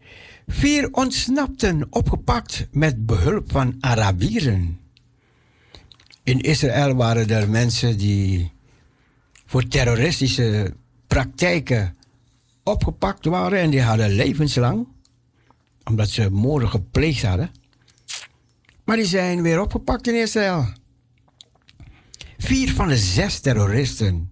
Vier 0.51 0.89
ontsnapten 0.91 1.87
opgepakt 1.89 2.67
met 2.71 3.05
behulp 3.05 3.51
van 3.51 3.75
Arabieren. 3.79 4.79
In 6.23 6.39
Israël 6.39 6.95
waren 6.95 7.29
er 7.29 7.49
mensen 7.49 7.97
die 7.97 8.51
voor 9.45 9.67
terroristische 9.67 10.73
praktijken 11.07 11.97
opgepakt 12.63 13.25
waren 13.25 13.59
en 13.59 13.69
die 13.69 13.81
hadden 13.81 14.09
levenslang, 14.09 14.87
omdat 15.83 16.09
ze 16.09 16.29
moorden 16.29 16.69
gepleegd 16.69 17.23
hadden. 17.23 17.51
Maar 18.83 18.95
die 18.95 19.05
zijn 19.05 19.41
weer 19.41 19.61
opgepakt 19.61 20.07
in 20.07 20.21
Israël. 20.21 20.65
Vier 22.37 22.73
van 22.73 22.87
de 22.87 22.97
zes 22.97 23.39
terroristen 23.39 24.31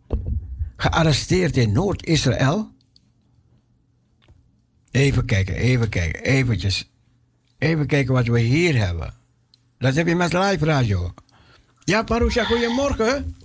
gearresteerd 0.78 1.57
in 1.57 1.72
Noord-Israël. 1.72 2.72
Even 4.91 5.25
kijken, 5.25 5.55
even 5.55 5.89
kijken, 5.89 6.21
eventjes. 6.21 6.89
Even 7.57 7.85
kijken 7.87 8.13
wat 8.13 8.27
we 8.27 8.39
hier 8.39 8.85
hebben. 8.85 9.13
Dat 9.77 9.95
heb 9.95 10.07
je 10.07 10.15
met 10.15 10.33
live 10.33 10.65
radio. 10.65 11.13
Ja, 11.83 12.03
Parusha, 12.03 12.43
goedemorgen. 12.43 13.37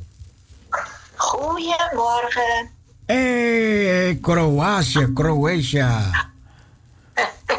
Goedemorgen. 1.14 2.70
Hey, 3.07 4.18
Kroatië, 4.20 5.12
Kroatië. 5.14 5.86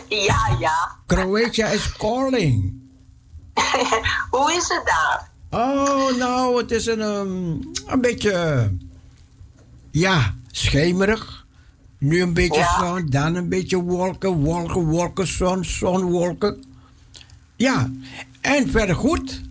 Ja, 0.08 0.56
ja. 0.60 0.98
Kroatië 1.06 1.64
is 1.64 1.92
calling. 1.98 2.74
Hoe 4.32 4.54
is 4.54 4.68
het 4.68 4.82
daar? 4.86 5.30
Oh, 5.50 6.18
nou, 6.18 6.58
het 6.58 6.72
is 6.72 6.86
een, 6.86 7.02
ehm, 7.02 7.92
een 7.92 8.02
beetje, 8.02 8.72
ja, 9.92 10.36
schemerig. 10.52 11.45
Nu 12.06 12.22
een 12.22 12.34
beetje 12.34 12.60
Ja. 12.60 12.80
zon, 12.80 13.06
dan 13.10 13.36
een 13.36 13.50
beetje 13.50 13.82
wolken, 13.82 14.30
wolken, 14.30 14.86
wolken, 14.86 15.28
zon, 15.28 15.64
zon, 15.64 16.02
wolken. 16.04 16.64
Ja, 17.56 17.90
en 18.42 18.70
verder 18.70 18.96
goed. 18.96 19.42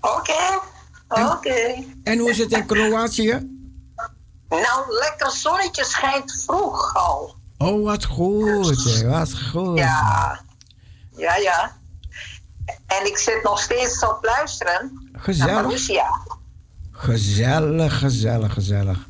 Oké. 0.00 0.60
Oké. 1.08 1.84
En 2.02 2.18
hoe 2.18 2.30
is 2.30 2.38
het 2.38 2.52
in 2.52 2.66
Kroatië? 2.66 3.48
Nou, 4.48 4.92
lekker 5.00 5.30
zonnetje 5.30 5.84
schijnt 5.84 6.42
vroeg 6.46 6.94
al. 6.94 7.34
Oh, 7.58 7.84
wat 7.84 8.04
goed, 8.04 8.84
hè, 8.84 9.08
wat 9.08 9.40
goed. 9.52 9.78
Ja. 9.78 10.40
Ja, 11.16 11.36
ja. 11.36 11.76
En 12.86 13.06
ik 13.06 13.16
zit 13.18 13.42
nog 13.42 13.60
steeds 13.60 14.04
op 14.04 14.18
luisteren. 14.24 15.08
Gezellig. 15.12 15.88
Gezellig, 16.90 17.98
gezellig, 17.98 18.52
gezellig. 18.52 19.05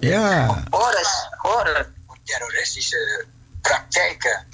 Ja, 0.00 0.62
hoor 0.70 0.94
eens. 0.94 1.28
terroristische 2.24 3.26
praktijken. 3.60 4.46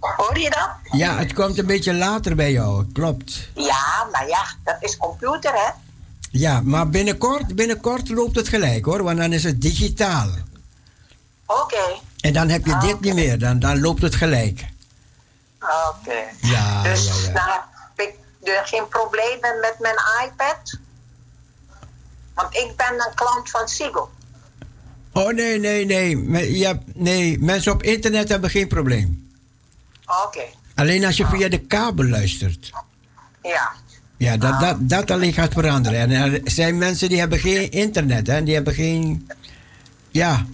Hoor 0.00 0.38
je 0.38 0.50
dat? 0.50 0.98
ja, 0.98 1.16
het 1.16 1.32
komt 1.32 1.58
een 1.58 1.66
beetje 1.66 1.94
later 1.94 2.36
bij 2.36 2.52
jou, 2.52 2.86
klopt. 2.92 3.48
Ja, 3.54 4.08
maar 4.12 4.28
ja, 4.28 4.46
dat 4.64 4.76
is 4.80 4.96
computer, 4.96 5.52
hè? 5.52 5.70
Ja, 6.30 6.60
maar 6.60 6.88
binnenkort, 6.88 7.56
binnenkort 7.56 8.08
loopt 8.08 8.36
het 8.36 8.48
gelijk 8.48 8.84
hoor, 8.84 9.02
want 9.02 9.18
dan 9.18 9.32
is 9.32 9.44
het 9.44 9.60
digitaal. 9.62 10.28
Oké. 11.46 12.00
En 12.20 12.32
dan 12.32 12.48
heb 12.48 12.66
je 12.66 12.76
dit 12.78 13.00
niet 13.00 13.14
meer, 13.14 13.38
dan, 13.38 13.58
dan 13.58 13.80
loopt 13.80 14.02
het 14.02 14.14
gelijk. 14.14 14.64
Oké. 15.60 16.24
Ja, 16.40 16.82
dus 16.82 17.06
ja, 17.06 17.14
ja. 17.14 17.32
dan 17.32 17.62
heb 17.96 18.08
ik 18.08 18.14
er 18.48 18.66
geen 18.66 18.88
problemen 18.88 19.60
met 19.60 19.74
mijn 19.78 19.96
iPad. 20.24 20.78
Want 22.34 22.56
ik 22.56 22.76
ben 22.76 22.92
een 22.92 23.14
klant 23.14 23.50
van 23.50 23.68
Sigo. 23.68 24.10
Oh 25.16 25.32
nee, 25.32 25.58
nee, 25.58 25.86
nee. 25.86 26.58
Ja, 26.58 26.78
nee, 26.94 27.38
mensen 27.38 27.72
op 27.72 27.82
internet 27.82 28.28
hebben 28.28 28.50
geen 28.50 28.68
probleem. 28.68 29.28
Oké. 30.26 30.42
Alleen 30.74 31.04
als 31.04 31.16
je 31.16 31.26
via 31.26 31.48
de 31.48 31.58
kabel 31.58 32.04
luistert. 32.04 32.70
Ja. 33.42 33.72
Ja, 34.16 34.36
dat, 34.36 34.60
dat, 34.60 34.76
dat 34.88 35.10
alleen 35.10 35.32
gaat 35.32 35.52
veranderen. 35.52 35.98
En 36.00 36.10
er 36.10 36.40
zijn 36.44 36.78
mensen 36.78 37.08
die 37.08 37.18
hebben 37.18 37.38
geen 37.38 37.70
internet, 37.70 38.26
hè. 38.26 38.42
Die 38.42 38.54
hebben 38.54 38.74
geen... 38.74 39.28
Ja. 40.10 40.46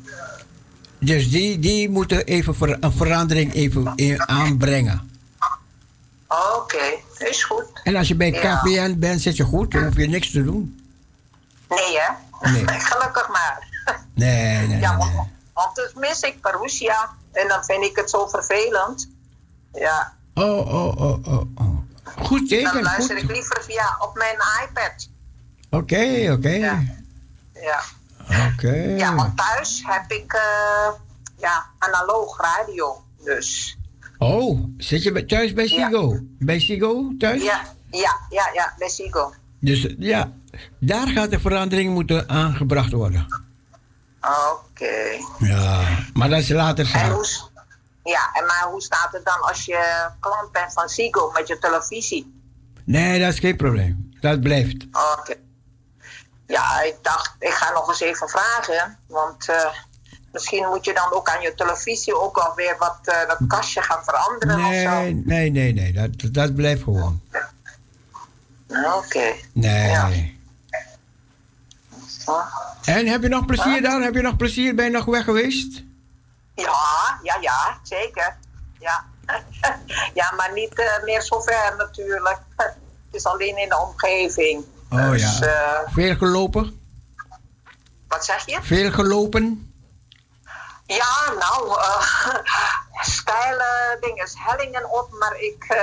Dus 0.99 1.31
die, 1.31 1.59
die 1.59 1.89
moeten 1.91 2.25
even 2.25 2.55
ver- 2.55 2.77
een 2.81 2.93
verandering 2.93 3.55
even 3.55 3.93
in- 3.97 4.29
aanbrengen. 4.29 5.11
Oké, 6.57 6.83
is 7.19 7.45
goed. 7.45 7.65
En 7.85 7.97
als 7.97 8.09
je 8.09 8.15
bij 8.15 8.31
Ja. 8.33 8.57
KPN 8.57 8.99
bent, 8.99 9.21
zit 9.21 9.37
je 9.37 9.45
goed. 9.45 9.71
Dan 9.73 9.85
hoef 9.85 9.97
je 9.97 10.07
niks 10.09 10.31
te 10.31 10.45
doen. 10.45 10.81
Nee, 11.69 11.79
hè? 11.99 12.51
Nee. 12.51 12.65
Gelukkig 12.91 13.29
maar. 13.29 13.69
Nee, 14.15 14.57
nee, 14.57 14.67
nee. 14.67 14.81
Ja, 14.81 14.97
want, 15.53 15.75
dus 15.75 15.93
mis 15.95 16.21
ik 16.21 16.41
Perusia. 16.41 17.11
En 17.33 17.49
dan 17.49 17.65
vind 17.65 17.85
ik 17.85 17.97
het 17.97 18.11
zo 18.11 18.27
vervelend. 18.27 19.09
Ja, 19.73 20.13
Oh, 20.35 20.75
oh, 20.75 21.01
oh, 21.01 21.27
oh, 21.27 21.43
oh. 21.55 21.79
Goed 22.05 22.39
dan 22.39 22.47
teken, 22.49 22.83
luister 22.83 23.17
ik 23.17 23.31
liever 23.31 23.63
via 23.65 23.97
op 24.01 24.15
mijn 24.17 24.37
iPad. 24.69 25.09
Oké, 25.71 26.33
oké. 26.33 26.49
Ja. 26.51 26.83
Ja, 27.55 27.81
Oké. 28.53 28.73
ja 28.97 29.15
want 29.15 29.37
thuis 29.37 29.83
heb 29.87 30.11
ik 30.11 30.33
eh, 30.33 30.93
ja, 31.39 31.67
analoog 31.79 32.41
radio. 32.41 33.05
Dus 33.25 33.79
Oh, 34.19 34.65
zit 34.77 35.03
je 35.03 35.25
thuis 35.27 35.53
bij 35.53 35.69
Ja. 35.69 35.87
Sigo? 35.89 36.19
Bij 36.39 36.59
Sigo 36.61 37.13
thuis? 37.19 37.43
ja, 37.43 37.63
ja, 37.91 38.17
ja, 38.31 38.51
ja, 38.55 38.75
bij 38.79 38.89
Sigo. 38.89 39.35
Dus 39.61 39.95
ja, 39.99 40.33
daar 40.79 41.09
gaat 41.09 41.31
de 41.31 41.41
verandering 41.41 41.93
moeten 41.93 42.29
aangebracht 42.29 42.93
worden. 42.93 43.27
Oké. 44.21 45.19
Ja, 45.39 45.99
maar 46.15 46.29
dat 46.29 46.39
is 46.39 46.49
later 46.49 46.87
zaak. 46.87 47.13
hoe, 47.13 47.27
ja, 48.05 48.31
en 48.33 48.47
maar 48.47 48.67
hoe 48.71 48.83
staat 48.83 49.13
het 49.13 49.25
dan 49.25 49.41
als 49.41 49.65
je 49.65 50.09
klant 50.21 50.53
bent 50.53 50.73
van 50.73 50.89
Sigo 50.89 51.31
met 51.31 51.49
je 51.49 51.59
televisie? 51.59 52.35
Nee, 52.85 53.21
dat 53.21 53.33
is 53.33 53.39
geen 53.39 53.57
probleem. 53.57 54.13
Dat 54.21 54.41
blijft. 54.41 54.87
Oké. 55.19 55.35
Ja, 56.47 56.83
ik 56.83 56.97
dacht, 57.03 57.35
ik 57.39 57.51
ga 57.53 57.73
nog 57.73 57.89
eens 57.89 58.01
even 58.01 58.29
vragen. 58.29 58.99
Want 59.07 59.49
eh, 59.49 59.71
misschien 60.33 60.67
moet 60.69 60.85
je 60.85 60.95
dan 60.95 61.13
ook 61.13 61.29
aan 61.29 61.41
je 61.41 61.55
televisie 61.55 62.21
ook 62.21 62.37
alweer 62.37 62.77
wat 62.79 62.99
eh, 63.03 63.29
dat 63.29 63.39
kastje 63.49 63.83
gaan 63.83 64.05
veranderen 64.05 64.59
of 64.59 64.75
zo. 64.75 64.91
Nee, 64.91 65.15
nee, 65.15 65.51
nee, 65.51 65.73
nee. 65.73 65.93
Dat, 65.93 66.35
dat 66.35 66.55
blijft 66.55 66.83
gewoon. 66.83 67.21
Oké. 68.97 69.33
Nee. 69.53 69.91
Ja. 69.91 70.11
En 72.97 73.07
heb 73.07 73.23
je 73.23 73.29
nog 73.29 73.47
plezier 73.47 73.83
daar? 73.83 74.01
Heb 74.01 74.15
je 74.15 74.21
nog 74.23 74.37
plezier? 74.37 74.75
Ben 74.75 74.85
je 74.85 74.91
nog 74.91 75.05
weg 75.05 75.25
geweest? 75.25 75.83
Ja, 76.55 77.19
ja, 77.23 77.37
ja, 77.41 77.79
zeker. 77.83 78.37
Ja, 78.79 79.05
ja 80.21 80.33
maar 80.37 80.53
niet 80.55 80.79
eh, 80.79 81.05
meer 81.05 81.23
zo 81.23 81.41
ver 81.41 81.75
natuurlijk. 81.77 82.39
Het 82.57 83.21
is 83.21 83.25
alleen 83.27 83.59
in 83.59 83.69
de 83.69 83.79
omgeving. 83.79 84.65
Oh 84.91 85.11
Dus, 85.11 85.39
ja. 85.39 85.47
eh, 85.47 85.93
Veel 85.93 86.17
gelopen? 86.17 86.81
Wat 88.09 88.25
zeg 88.25 88.47
je? 88.47 88.59
Veel 88.63 88.91
gelopen? 88.93 89.73
Ja, 90.87 91.33
nou, 91.39 91.81
eh 91.81 92.35
steile 93.17 93.97
dingen, 94.01 94.29
hellingen 94.35 94.91
op, 94.93 95.09
maar 95.19 95.37
ik, 95.41 95.77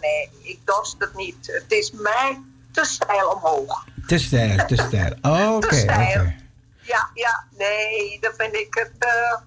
nee, 0.00 0.30
ik 0.42 0.58
dorst 0.64 0.94
het 0.98 1.14
niet. 1.14 1.46
Het 1.46 1.64
is 1.72 1.90
mij 1.90 2.40
te 2.72 2.84
steil 2.84 3.28
omhoog. 3.28 3.84
Te 4.06 4.18
stijl, 4.18 4.66
te 4.66 4.76
stijl. 4.76 5.54
Oké. 5.54 6.42
Ja, 6.86 7.10
ja, 7.14 7.46
nee, 7.58 8.18
dan 8.20 8.32
vind 8.36 8.54
ik 8.54 8.74
het 8.74 8.92
eh 8.98 9.40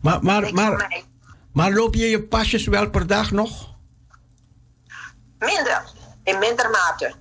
Maar, 0.00 0.22
maar, 0.24 0.52
maar, 0.54 1.02
maar 1.52 1.72
loop 1.72 1.94
je 1.94 2.10
je 2.10 2.22
pasjes 2.22 2.66
wel 2.66 2.90
per 2.90 3.06
dag 3.06 3.30
nog? 3.30 3.74
Minder, 5.38 5.82
in 6.24 6.38
minder 6.38 6.70
mate. 6.70 7.14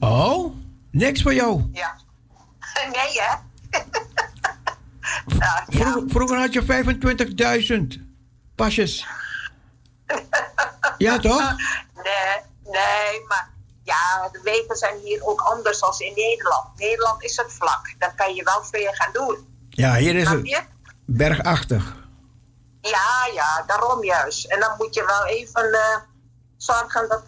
Oh, 0.00 0.54
niks 0.90 1.22
voor 1.22 1.34
jou. 1.34 1.68
Ja. 1.72 1.96
Nee, 2.92 3.20
hè? 3.20 3.36
vroeger 6.14 6.38
had 6.38 6.52
je 6.52 6.62
25.000 7.96 8.02
pasjes. 8.54 9.06
Ja, 10.98 11.18
toch? 11.18 11.56
Nee, 11.94 12.40
nee, 12.64 13.26
maar 13.28 13.51
ja, 13.92 14.28
de 14.32 14.40
wegen 14.42 14.76
zijn 14.76 14.98
hier 15.04 15.24
ook 15.26 15.40
anders 15.40 15.80
dan 15.80 15.94
in 15.98 16.12
Nederland. 16.14 16.66
Nederland 16.76 17.22
is 17.22 17.36
het 17.36 17.52
vlak, 17.52 17.94
dan 17.98 18.14
kan 18.14 18.34
je 18.34 18.42
wel 18.44 18.64
veel 18.64 18.92
gaan 18.92 19.12
doen. 19.12 19.36
Ja, 19.70 19.94
hier 19.94 20.14
is 20.16 20.28
het 20.28 20.64
bergachtig. 21.06 22.00
Ja, 22.80 23.28
ja, 23.34 23.64
daarom 23.66 24.04
juist. 24.04 24.44
En 24.44 24.60
dan 24.60 24.70
moet 24.78 24.94
je 24.94 25.04
wel 25.04 25.26
even 25.26 25.72
eh, 25.72 25.96
zorgen 26.56 27.08
dat 27.08 27.22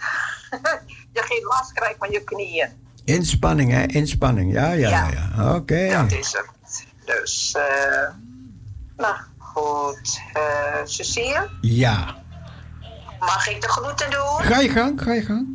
je 1.16 1.22
geen 1.22 1.42
last 1.44 1.72
krijgt 1.72 1.98
van 1.98 2.10
je 2.10 2.24
knieën. 2.24 2.82
Inspanning, 3.04 3.70
hè? 3.72 3.82
Inspanning. 3.86 4.52
Ja, 4.52 4.70
ja, 4.72 5.08
ja. 5.10 5.54
Oké. 5.54 5.88
Dat 5.90 6.12
is 6.12 6.32
het. 6.32 6.86
Dus, 7.04 7.54
eh 7.56 8.08
nou 8.96 9.16
goed. 9.38 10.20
Eh 10.32 10.80
Cecile, 10.84 11.48
Ja. 11.60 12.22
mag 13.18 13.48
ik 13.48 13.60
de 13.60 13.68
groeten 13.68 14.10
doen? 14.10 14.38
Ga 14.44 14.58
je 14.58 14.68
gang, 14.68 15.02
ga 15.02 15.12
je 15.12 15.22
gang. 15.22 15.46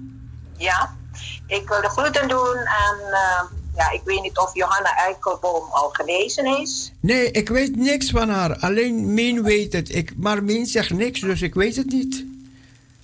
Ja, 0.57 0.95
ik 1.49 1.67
wil 1.67 1.81
de 1.81 1.89
groeten 1.89 2.27
doen 2.27 2.67
aan, 2.67 2.99
eh, 2.99 3.43
ja, 3.75 3.89
ik 3.91 4.01
weet 4.03 4.21
niet 4.21 4.37
of 4.37 4.53
Johanna 4.53 4.95
Eikelboom 4.95 5.69
al 5.71 5.89
genezen 5.89 6.45
is. 6.45 6.91
Nee, 6.99 7.31
ik 7.31 7.49
weet 7.49 7.75
niks 7.75 8.09
van 8.09 8.29
haar. 8.29 8.57
Alleen 8.59 9.13
Mien 9.13 9.43
weet 9.43 9.73
het. 9.73 9.95
Ik, 9.95 10.13
maar 10.17 10.43
Mien 10.43 10.65
zegt 10.65 10.89
niks, 10.89 11.19
dus 11.19 11.41
ik 11.41 11.53
weet 11.53 11.75
het 11.75 11.85
niet. 11.85 12.25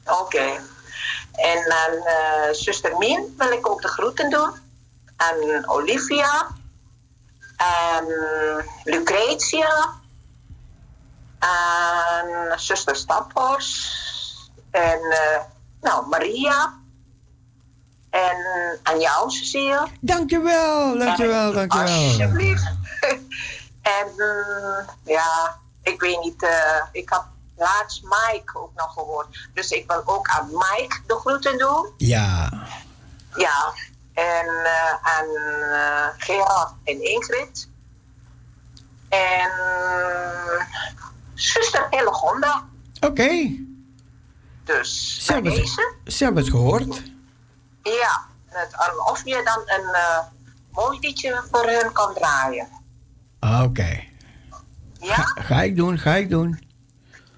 Oké. 0.06 0.60
En 1.32 1.72
aan 1.72 2.06
eh, 2.06 2.54
zuster 2.54 2.98
Mien 2.98 3.36
wil 3.38 3.52
ik 3.52 3.70
ook 3.70 3.82
de 3.82 3.88
groeten 3.88 4.30
doen. 4.30 4.52
Aan 5.16 5.70
Olivia. 5.70 6.48
Aan 7.56 8.06
Lucretia. 8.84 9.94
Aan 11.40 12.60
zuster 12.60 12.96
Staphorst. 12.96 14.04
En 14.72 15.00
uh, 15.02 15.42
nou, 15.82 16.08
Maria. 16.08 16.84
En 18.16 18.38
aan 18.84 19.00
jou, 19.00 19.32
Cecile. 19.32 19.88
Dankjewel, 20.00 20.98
dankjewel, 20.98 21.54
dankjewel. 21.54 21.88
Alsjeblieft. 21.88 22.64
en 23.98 24.08
mm, 24.16 24.86
ja, 25.04 25.60
ik 25.84 26.02
weet 26.02 26.20
niet, 26.20 26.44
uh, 26.44 26.84
ik 26.92 27.10
had 27.10 27.26
laatst 27.58 28.04
Mike 28.04 28.60
ook 28.60 28.72
nog 28.76 28.94
gehoord. 28.94 29.50
Dus 29.54 29.72
ik 29.72 29.88
wil 29.88 30.02
ook 30.06 30.28
aan 30.28 30.48
Mike 30.52 31.00
de 31.08 31.14
groeten 31.14 31.58
doen. 31.58 31.94
Ja. 31.98 32.50
Ja, 33.36 33.74
en 34.14 34.46
uh, 34.46 34.94
aan 35.02 35.28
uh, 35.60 36.08
Gerard 36.18 36.74
en 36.84 37.04
Ingrid. 37.04 37.68
En 39.10 39.52
zuster 41.34 41.88
Hillegonda. 41.90 42.66
Oké. 42.96 43.06
Okay. 43.06 43.66
Dus 44.64 45.20
ze 45.26 45.34
hebben. 45.34 45.68
Ze 46.06 46.24
hebben 46.24 46.44
het 46.44 46.52
gehoord. 46.52 47.14
Ja, 47.94 48.26
of 49.06 49.22
je 49.26 49.42
dan 49.44 49.62
een 49.66 49.90
uh, 49.92 50.20
mooi 50.72 51.00
liedje 51.00 51.44
voor 51.52 51.66
hun 51.66 51.92
kan 51.92 52.14
draaien. 52.14 52.68
Oké. 53.40 53.64
Okay. 53.64 54.10
Ja? 55.00 55.16
Ga, 55.16 55.42
ga, 55.42 55.62
ik 55.62 55.76
doen, 55.76 56.00
ga 56.00 56.16
ik 56.16 56.30
doen. 56.30 56.68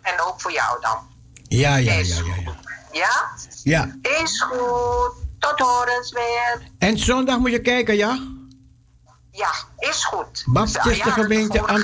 En 0.01 0.21
ook 0.21 0.41
voor 0.41 0.51
jou 0.51 0.81
dan. 0.81 0.97
Ja, 1.43 1.75
ja, 1.75 1.93
ja, 1.93 1.99
ja, 1.99 2.35
ja. 2.43 2.55
Ja? 2.91 3.31
Ja. 3.63 3.95
Is 4.01 4.41
goed. 4.41 5.11
Tot 5.39 5.59
horens 5.59 6.11
weer. 6.11 6.71
En 6.77 6.97
zondag 6.97 7.37
moet 7.37 7.51
je 7.51 7.61
kijken, 7.61 7.95
ja? 7.95 8.19
Ja, 9.31 9.51
is 9.77 10.05
goed. 10.05 10.43
Baptistengemeente, 10.45 11.61
Am 11.67 11.83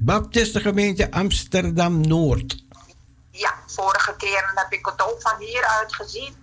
Baptistengemeente 0.00 1.10
Amsterdam 1.10 2.00
Noord. 2.00 2.64
Ja, 3.30 3.54
vorige 3.66 4.14
keer 4.16 4.52
heb 4.54 4.72
ik 4.72 4.86
het 4.86 5.02
ook 5.02 5.22
van 5.22 5.38
hieruit 5.38 5.94
gezien. 5.94 6.34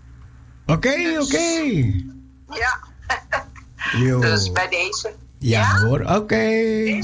Oké, 0.68 0.74
okay, 0.74 1.04
dus, 1.04 1.26
oké. 1.26 1.36
Okay. 1.36 2.06
Ja. 2.50 4.20
dus 4.30 4.52
bij 4.52 4.68
deze. 4.70 5.14
Ja, 5.40 5.60
ja? 5.60 5.80
hoor, 5.80 6.00
oké. 6.02 6.14
Okay. 6.16 7.04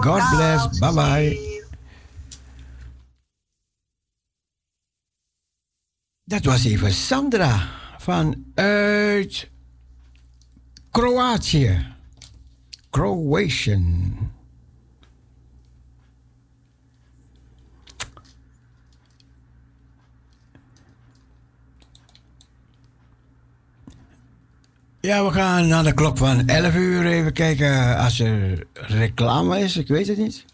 God 0.00 0.30
bless. 0.30 0.78
Bye 0.78 0.92
bye. 0.92 1.56
Dat 6.24 6.44
was 6.44 6.64
even 6.64 6.92
Sandra 6.92 7.68
vanuit 7.98 9.48
Kroatië. 10.90 11.86
Croatian. 12.90 14.16
Ja, 25.08 25.24
we 25.24 25.32
gaan 25.32 25.68
naar 25.68 25.84
de 25.84 25.94
klok 25.94 26.16
van 26.16 26.46
11 26.46 26.74
uur 26.74 27.06
even 27.06 27.32
kijken 27.32 27.96
als 27.96 28.20
er 28.20 28.66
reclame 28.72 29.58
is. 29.58 29.76
Ik 29.76 29.88
weet 29.88 30.06
het 30.06 30.18
niet. 30.18 30.44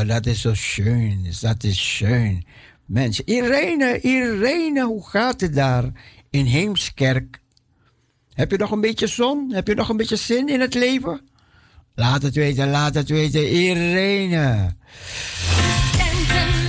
Liebe. 0.00 0.12
Dat 0.12 0.26
is 0.26 0.40
zo 0.40 0.54
schön. 0.54 1.26
Dat 1.40 1.64
is 1.64 1.78
schön. 1.78 2.44
Mensen, 2.86 3.26
Irene, 3.26 4.00
Irene, 4.00 4.84
hoe 4.84 5.08
gaat 5.08 5.40
het 5.40 5.54
daar 5.54 5.84
in 6.30 6.44
Heemskerk? 6.44 7.40
Heb 8.32 8.50
je 8.50 8.56
nog 8.56 8.70
een 8.70 8.80
beetje 8.80 9.06
zon? 9.06 9.52
Heb 9.52 9.66
je 9.66 9.74
nog 9.74 9.88
een 9.88 9.96
beetje 9.96 10.16
zin 10.16 10.48
in 10.48 10.60
het 10.60 10.74
leven? 10.74 11.20
Laat 11.94 12.22
het 12.22 12.34
weten, 12.34 12.70
laat 12.70 12.94
het 12.94 13.08
weten. 13.08 13.48
Irene. 13.48 14.74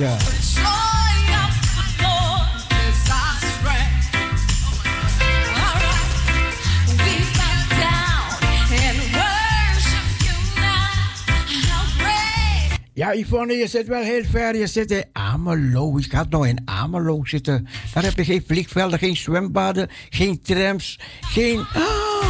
Ja, 12.98 13.14
Yvonne, 13.14 13.54
je 13.54 13.66
zit 13.66 13.86
wel 13.86 14.02
heel 14.02 14.24
ver. 14.24 14.56
Je 14.56 14.66
zit 14.66 14.90
in 14.90 15.04
Amelo. 15.12 15.98
Ik 15.98 16.12
had 16.12 16.30
nou 16.30 16.48
in 16.48 16.62
Amelo 16.64 17.24
zitten. 17.24 17.66
Daar 17.94 18.02
heb 18.02 18.16
je 18.16 18.24
geen 18.24 18.44
vliegvelden, 18.46 18.98
geen 18.98 19.16
zwembaden, 19.16 19.88
geen 20.10 20.42
trams, 20.42 21.00
geen... 21.20 21.58
Ah. 21.58 22.27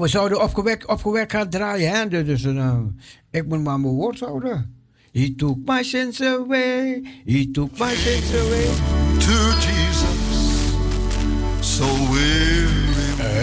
We 0.00 0.08
zouden 0.08 0.42
opgewekt, 0.42 0.86
opgewekt 0.86 1.32
gaan 1.32 1.48
draaien, 1.48 1.90
hè? 1.94 2.24
Dus 2.24 2.44
eh, 2.44 2.76
ik 3.30 3.46
moet 3.46 3.62
maar 3.62 3.80
mijn 3.80 3.94
woord 3.94 4.20
houden. 4.20 4.74
He 5.12 5.34
took 5.36 5.56
my 5.64 5.82
sins 5.82 6.20
away. 6.20 7.02
He 7.24 7.50
took 7.52 7.78
my 7.78 7.94
sins 7.94 8.34
away. 8.34 8.66
To 9.18 9.52
Jesus, 9.60 10.18
so 11.60 11.84
weary 12.12 12.82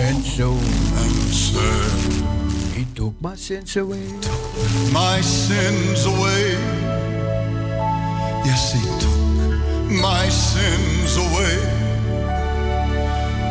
And 0.10 0.26
so 0.26 0.52
and 0.97 1.34
sad. 1.34 2.12
he 2.76 2.86
took 2.93 3.14
my 3.22 3.36
sins 3.36 3.76
away. 3.78 4.06
my 4.91 5.22
sins 5.22 6.06
away. 6.06 6.58
Yes, 8.45 8.74
He 8.74 8.80
took 8.99 9.91
my 10.02 10.30
sins 10.30 11.16
away. 11.16 11.58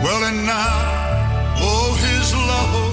Well, 0.02 0.24
and 0.24 0.44
now, 0.44 1.54
oh, 1.58 1.94
His 2.00 2.32
love, 2.34 2.89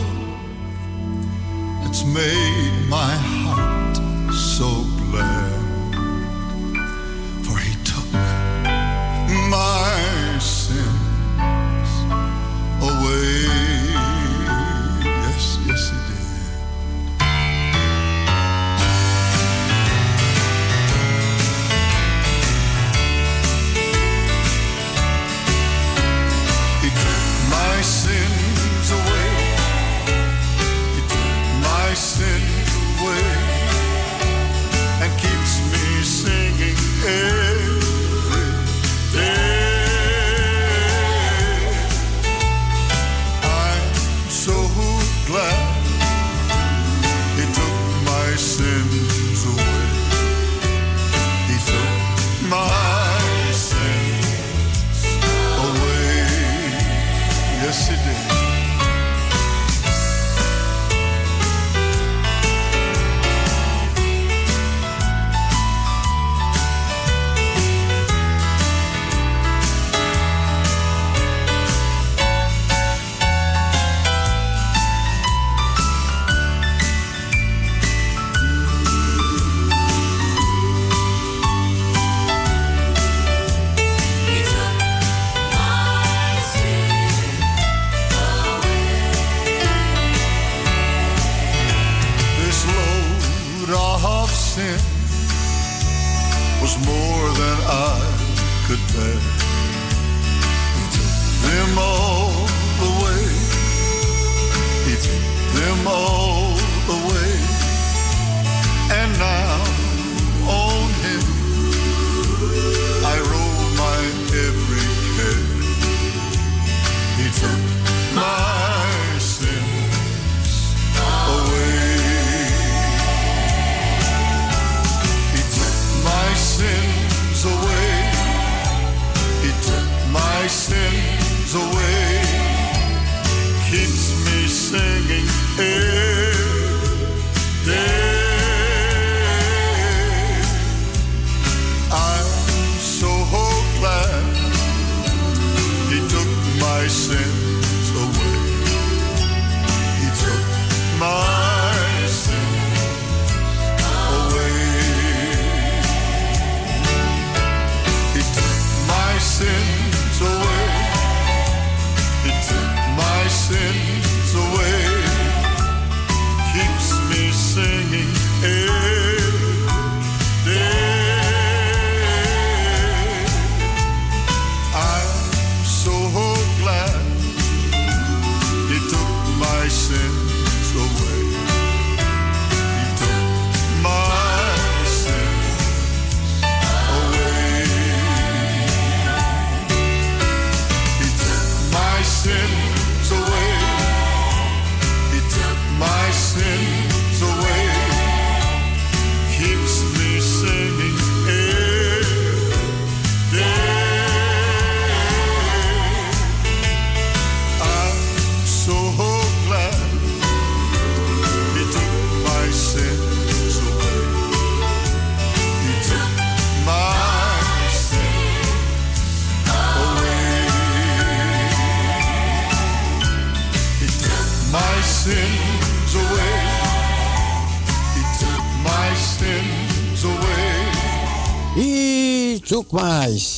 it's 1.89 2.03
made 2.03 2.89
my 2.89 3.13
heart 3.31 3.95
so 4.33 4.83
glad. 5.09 5.93
For 7.45 7.57
He 7.57 7.73
took 7.85 8.11
my 9.49 9.97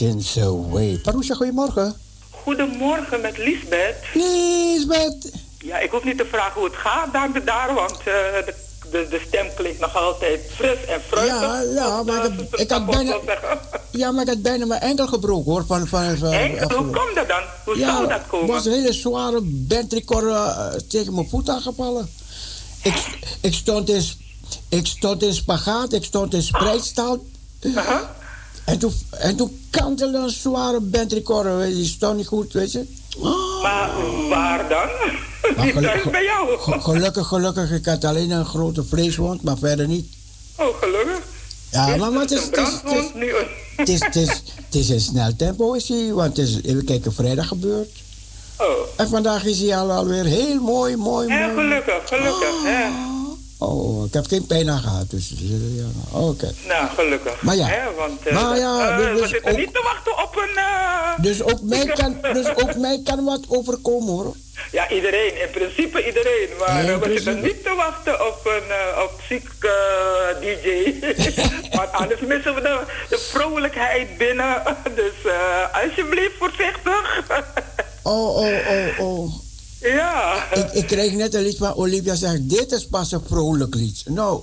away. 0.01 0.97
Parousia, 1.03 1.35
goedemorgen. 1.35 1.95
Goedemorgen 2.43 3.21
met 3.21 3.37
Lisbeth. 3.37 3.95
Lisbeth. 4.13 5.31
Ja, 5.59 5.77
ik 5.79 5.91
hoef 5.91 6.03
niet 6.03 6.17
te 6.17 6.25
vragen 6.25 6.53
hoe 6.53 6.63
het 6.69 6.75
gaat 6.75 7.13
daar, 7.13 7.45
daar 7.45 7.73
want 7.73 7.97
eh, 7.97 8.05
de, 8.05 8.53
de, 8.91 9.07
de 9.09 9.21
stem 9.27 9.47
klinkt 9.55 9.79
nog 9.79 9.95
altijd 9.95 10.39
fris 10.55 10.85
en 10.87 11.01
fruitig. 11.07 11.39
Ja, 11.41 11.61
ja, 11.61 12.03
maar 12.03 12.25
ik, 12.25 12.31
heb- 12.37 12.55
ik 12.55 12.69
had 12.69 12.85
bijna, 12.85 13.17
ja, 13.91 14.11
maar 14.11 14.21
ik 14.21 14.27
had 14.29 14.41
bijna 14.41 14.65
mijn 14.65 14.81
enkel 14.81 15.07
gebroken 15.07 15.51
hoor. 15.51 15.65
Van, 15.65 15.87
van, 15.87 16.17
van, 16.17 16.31
Enkel, 16.31 16.77
hoe 16.77 16.89
komt 16.89 17.15
dat 17.15 17.27
dan? 17.27 17.41
Hoe 17.65 17.77
ja, 17.77 17.95
zou 17.95 18.07
dat 18.07 18.21
komen? 18.27 18.47
was 18.47 18.65
een 18.65 18.71
hele 18.71 18.93
zware 18.93 19.39
bentricor 19.43 20.29
eh, 20.29 20.67
tegen 20.87 21.13
mijn 21.13 21.29
voet 21.29 21.49
aangevallen. 21.49 22.09
Ik, 22.83 23.17
ik, 23.41 23.53
stond 23.53 23.89
in, 23.89 24.03
ik 24.69 24.85
stond 24.85 25.23
in 25.23 25.33
spagaat, 25.33 25.93
ik 25.93 26.03
stond 26.03 26.33
in 26.33 26.43
spreidstaal. 26.43 27.17
En 28.69 28.79
toen, 28.79 28.93
en 29.09 29.35
toen 29.35 29.59
kantelde 29.69 30.17
een 30.17 30.29
zware 30.29 30.79
bentricor, 30.81 31.65
die 31.65 31.85
stond 31.85 32.17
niet 32.17 32.27
goed, 32.27 32.53
weet 32.53 32.71
je. 32.71 32.85
Maar 33.61 33.89
waar 34.29 34.69
dan? 34.69 34.87
Maar 35.55 35.65
Niet 35.65 35.73
gelu- 35.73 35.85
thuis 35.87 36.03
bij 36.11 36.23
jou. 36.23 36.57
Ge- 36.59 36.79
gelukkig, 36.81 37.27
gelukkig, 37.27 37.71
ik 37.71 37.85
had 37.85 38.03
alleen 38.05 38.31
een 38.31 38.45
grote 38.45 38.83
vleeswond, 38.83 39.41
maar 39.41 39.57
verder 39.57 39.87
niet. 39.87 40.07
Oh, 40.55 40.65
gelukkig. 40.81 41.19
Ja, 41.71 41.95
maar, 41.95 42.11
maar 42.11 42.21
het 42.21 42.31
is, 42.31 42.43
het 42.45 42.57
is, 42.57 42.67
het 42.83 42.91
is, 42.91 43.05
het 43.75 43.89
is, 43.89 43.99
het 44.05 44.15
is, 44.15 44.29
het 44.65 44.75
is 44.75 44.89
een 44.89 44.99
snel 45.01 45.35
tempo 45.35 45.73
is 45.73 45.87
hij, 45.89 46.13
want 46.13 46.37
het 46.37 46.47
is, 46.47 46.61
even 46.63 46.85
kijken, 46.85 47.13
vrijdag 47.13 47.47
gebeurd. 47.47 47.89
Oh. 48.57 48.67
En 48.95 49.07
vandaag 49.09 49.45
is 49.45 49.59
hij 49.59 49.77
al 49.77 49.91
alweer 49.91 50.25
heel 50.25 50.61
mooi, 50.61 50.95
mooi, 50.95 51.27
mooi. 51.27 51.53
gelukkig, 51.55 52.01
gelukkig. 52.05 52.63
hè. 52.63 52.87
Oh, 53.61 54.05
ik 54.05 54.13
heb 54.13 54.27
geen 54.27 54.45
pijn 54.45 54.69
aan 54.69 54.79
gehad, 54.79 55.09
dus 55.09 55.31
eh, 55.31 55.77
ja, 55.77 55.85
oké. 56.19 56.51
Nou, 56.67 56.87
gelukkig. 56.95 57.41
Maar 57.41 57.55
ja. 57.55 57.65
Hè, 57.67 57.93
want 57.93 58.27
eh, 58.27 58.33
Maar 58.33 58.57
ja, 58.57 58.97
dus- 58.97 59.05
we 59.13 59.21
dus 59.21 59.29
zitten 59.29 59.51
ook- 59.51 59.57
niet 59.57 59.73
te 59.73 59.81
wachten 59.83 60.23
op 60.23 60.35
een... 60.35 60.57
Dus 61.23 61.41
ook 61.43 61.61
mij 61.61 61.85
kan, 61.99 62.17
dus 62.33 62.47
ook 62.55 62.75
mij 62.75 63.01
kan 63.03 63.23
wat 63.25 63.39
overkomen 63.47 64.09
hoor. 64.13 64.35
Ja, 64.71 64.89
iedereen. 64.89 65.41
In 65.41 65.49
principe 65.51 66.05
iedereen. 66.05 66.47
Maar 66.59 66.85
Ja, 66.85 66.99
we 66.99 67.05
zitten 67.05 67.23
principe. 67.23 67.47
niet 67.47 67.63
te 67.63 67.73
wachten 67.75 68.27
op 68.27 68.39
een 68.45 69.03
op 69.03 69.11
ziek 69.29 69.47
DJ. 70.41 70.93
Want 71.77 71.91
anders 71.91 72.21
missen 72.21 72.55
we 72.55 72.61
de, 72.61 72.79
de 73.09 73.17
vrolijkheid 73.17 74.17
binnen. 74.17 74.61
Dus 74.95 75.31
alsjeblieft 75.83 76.37
voorzichtig. 76.37 77.21
Oh, 78.03 78.35
oh, 78.37 78.53
oh, 78.67 78.99
oh. 78.99 79.33
Ja. 79.81 80.43
Ik, 80.53 80.71
ik 80.71 80.87
kreeg 80.87 81.13
net 81.13 81.33
een 81.33 81.41
lied 81.41 81.57
van 81.57 81.75
Olivia, 81.75 82.15
zegt 82.15 82.49
dit 82.49 82.71
is 82.71 82.87
pas 82.87 83.11
een 83.11 83.23
vrolijk 83.27 83.75
lied. 83.75 84.03
Nou, 84.05 84.41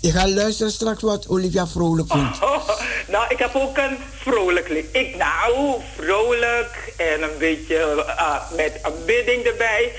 ik 0.00 0.12
ga 0.12 0.28
luisteren 0.28 0.72
straks 0.72 1.02
wat 1.02 1.28
Olivia 1.28 1.66
vrolijk 1.66 2.12
vindt. 2.12 2.42
Oh, 2.42 2.68
nou, 3.12 3.24
ik 3.28 3.38
heb 3.38 3.54
ook 3.54 3.76
een 3.76 3.96
vrolijk 4.20 4.68
lied. 4.68 4.86
Ik, 4.92 5.16
nou, 5.16 5.80
vrolijk 5.96 6.92
en 6.96 7.22
een 7.22 7.38
beetje 7.38 8.04
ah, 8.04 8.50
met 8.56 8.72
aanbidding 8.82 9.44
erbij. 9.44 9.92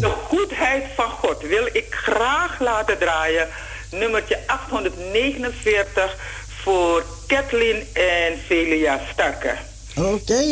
De 0.00 0.12
goedheid 0.28 0.84
van 0.96 1.10
God 1.10 1.40
wil 1.40 1.66
ik 1.72 1.86
graag 1.90 2.60
laten 2.60 2.98
draaien. 2.98 3.48
Nummertje 3.90 4.38
849 4.46 6.16
voor 6.62 7.04
Kathleen 7.26 7.76
en 7.92 8.38
Celia 8.48 9.00
Starker. 9.12 9.58
Oké, 9.96 10.42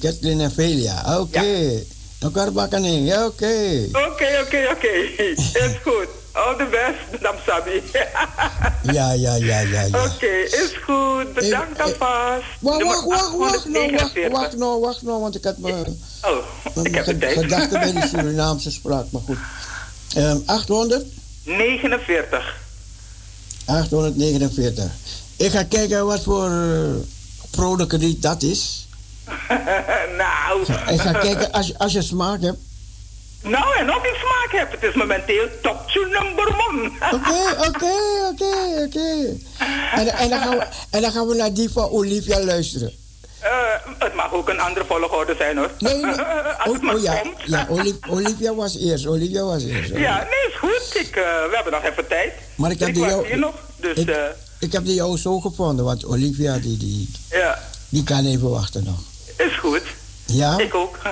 Kathleen 0.00 0.40
en 0.40 0.52
Velia, 0.52 1.18
oké. 1.20 1.84
Elkaar 2.20 2.52
bakken 2.52 2.84
in, 2.84 3.04
ja 3.04 3.26
oké. 3.26 3.86
Oké, 3.88 4.40
oké, 4.44 4.68
oké. 4.72 4.88
Is 5.22 5.74
goed. 5.82 6.08
All 6.32 6.56
the 6.56 6.66
best, 6.70 7.22
Madame 7.22 7.38
Sabi. 7.46 7.82
Ja, 8.92 9.12
ja, 9.12 9.34
ja, 9.34 9.60
ja, 9.60 9.80
ja. 9.80 10.04
Oké, 10.04 10.26
is 10.44 10.72
goed. 10.84 11.34
Bedankt 11.34 11.80
alvast. 11.80 12.42
Wacht, 12.60 12.82
wacht, 12.82 13.04
wacht, 13.06 13.36
wacht, 13.36 13.68
nou, 13.68 13.90
wacht, 13.90 14.02
849. 14.04 14.30
wacht 14.32 14.56
nou, 14.56 14.80
wacht 14.80 15.02
nou, 15.02 15.20
want 15.20 15.34
ik 15.34 15.44
had 15.44 15.58
mijn, 15.58 15.98
Oh, 16.22 16.84
ik 16.84 16.94
heb 16.94 17.04
de 17.04 17.18
tijd. 17.18 17.38
gedachten 17.38 17.80
bij 17.80 17.92
die 17.92 18.06
Surinaamse 18.12 18.70
spraak, 18.70 19.04
maar 19.10 19.22
goed. 19.24 19.36
Ehm 20.14 20.38
800? 20.46 21.04
49. 21.44 22.56
849. 23.64 24.90
Ik 25.36 25.50
ga 25.50 25.62
kijken 25.62 26.06
wat 26.06 26.22
voor 26.22 26.50
eh, 26.50 26.90
vrolijke 27.52 28.18
dat 28.18 28.42
is. 28.42 28.85
nou. 30.22 30.62
Ik 30.92 31.00
ga 31.00 31.12
kijken, 31.12 31.52
als, 31.52 31.66
je- 31.66 31.78
als 31.78 31.92
je 31.92 32.02
smaak 32.02 32.40
hebt. 32.42 32.58
Nou, 33.42 33.76
en 33.78 33.90
of 33.96 34.04
ik 34.04 34.14
smaak 34.20 34.60
heb. 34.60 34.70
Het 34.70 34.82
is 34.82 34.94
momenteel 34.94 35.46
top 35.62 35.88
to 35.90 36.00
number 36.00 36.46
one. 36.68 36.90
Oké, 37.12 37.56
oké, 37.68 37.92
oké, 38.30 38.82
oké. 38.86 39.36
En, 39.94 40.28
dan 41.00 41.12
gaan 41.12 41.26
we- 41.28 41.34
naar 41.34 41.52
die 41.54 41.70
van 41.70 41.90
Olivia 41.90 42.40
luisteren. 42.40 42.92
Eh, 43.40 43.50
het 43.98 44.14
mag 44.14 44.32
ook 44.32 44.48
een 44.48 44.60
andere 44.60 44.84
volgorde 44.88 45.34
zijn 45.38 45.56
hoor. 45.56 45.70
Nee, 45.78 45.94
nee. 45.94 46.04
Als 46.64 46.72
het 46.72 46.76
Oh, 46.76 46.80
maar 46.82 46.94
oh 46.94 47.02
ja, 47.02 47.14
komt. 47.20 47.34
ja 47.44 47.66
Oli- 47.70 47.98
Olivia 48.08 48.54
was 48.54 48.76
eerst. 48.78 49.06
Olivia 49.06 49.42
was 49.42 49.62
eerst. 49.64 49.90
Ja, 49.90 50.16
nee, 50.16 50.52
is 50.52 50.58
goed. 50.58 51.00
Ik, 51.00 51.16
eh, 51.16 51.22
we 51.22 51.50
hebben 51.54 51.72
nog 51.72 51.84
even 51.84 52.06
tijd. 52.08 52.32
Maar 52.54 52.70
ik 52.70 52.78
heb 52.78 52.94
die 52.94 53.04
jou- 53.04 53.26
hier 53.26 53.38
nog, 53.38 53.54
dus 53.76 53.96
ik, 53.96 54.08
eh, 54.08 54.22
ik 54.58 54.72
heb 54.72 54.84
die 54.84 54.94
jou 54.94 55.18
zo 55.18 55.40
gevonden, 55.40 55.84
want 55.84 56.04
Olivia 56.06 56.58
die, 56.58 56.76
die, 56.76 57.10
ja, 57.30 57.58
die 57.88 58.04
kan 58.04 58.24
even 58.26 58.50
wachten 58.50 58.84
nog. 58.84 58.98
Is 59.36 59.56
goed. 59.58 59.82
Ja? 60.26 60.58
Ik 60.58 60.74
ook. 60.74 60.98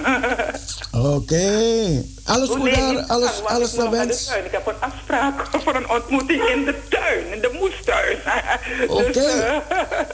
Oké. 0.92 2.04
Alles 2.24 2.48
Oh, 2.48 2.54
goed 2.54 2.62
nee, 2.64 2.74
daar? 2.94 3.04
Alles, 3.06 3.40
wacht, 3.40 3.54
alles 3.54 3.72
naar 3.74 3.90
wens? 3.90 4.28
Ik 4.44 4.50
heb 4.52 4.66
een 4.66 4.74
afspraak 4.80 5.46
voor 5.64 5.74
een 5.74 5.90
ontmoeting 5.90 6.42
in 6.48 6.64
de 6.64 6.74
tuin, 6.88 7.32
in 7.32 7.40
de 7.40 7.56
moestuin. 7.60 8.16
Oké. 8.88 9.10
Dus, 9.12 9.32
eh, 9.40 9.56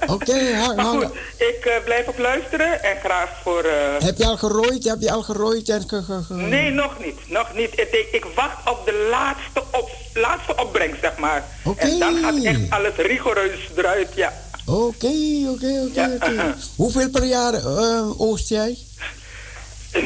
Oké, 0.07 0.55
hang, 0.55 0.77
maar 0.77 0.85
hang. 0.85 1.03
goed, 1.05 1.15
ik 1.37 1.65
eh, 1.65 1.85
blijf 1.85 2.07
op 2.07 2.19
luisteren 2.19 2.83
en 2.83 2.97
graag 3.05 3.29
voor... 3.43 3.63
eh, 3.65 4.05
Heb 4.05 4.17
je 4.19 4.25
al 4.27 4.37
gerooid? 4.37 4.85
Heb 4.85 5.01
je 5.01 5.13
al 5.13 5.23
gerooid? 5.23 5.69
En 5.69 5.89
ge, 5.89 6.03
ge- 6.03 6.23
ge- 6.27 6.35
Nee, 6.35 6.71
nog 6.71 7.05
niet. 7.05 7.19
Nog 7.29 7.55
niet. 7.55 7.73
Ik, 7.79 8.09
ik 8.13 8.25
wacht 8.35 8.69
op 8.71 8.85
de 8.87 9.09
laatste, 9.11 9.63
op, 9.79 9.91
laatste 10.15 10.57
opbrengst, 10.57 11.01
zeg 11.01 11.17
maar. 11.17 11.45
Oké. 11.65 11.81
En 11.81 11.99
dan 11.99 12.17
gaat 12.23 12.43
echt 12.45 12.61
alles 12.71 12.95
rigoureus 12.97 13.69
eruit, 13.77 14.09
ja. 14.15 14.33
Oké, 14.71 15.13
oké, 15.49 15.83
oké. 15.87 16.19
Hoeveel 16.77 17.11
per 17.11 17.25
jaar 17.25 17.55
eh, 17.55 18.21
oost 18.21 18.49
jij? 18.49 18.79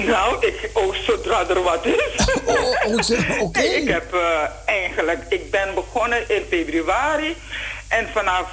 Nou, 0.06 0.46
ik 0.46 0.70
oogst 0.72 1.04
zodra 1.04 1.48
er 1.48 1.62
wat 1.62 1.86
is. 1.86 2.24
Oh, 2.46 2.92
oogst 2.92 3.10
er- 3.10 3.36
oké. 3.40 3.60
Ik 3.60 3.88
heb 3.88 4.14
eh, 4.14 4.20
eigenlijk, 4.66 5.24
ik 5.28 5.50
ben 5.50 5.74
begonnen 5.74 6.28
in 6.28 6.42
februari. 6.48 7.36
En 7.88 8.08
vanaf 8.12 8.48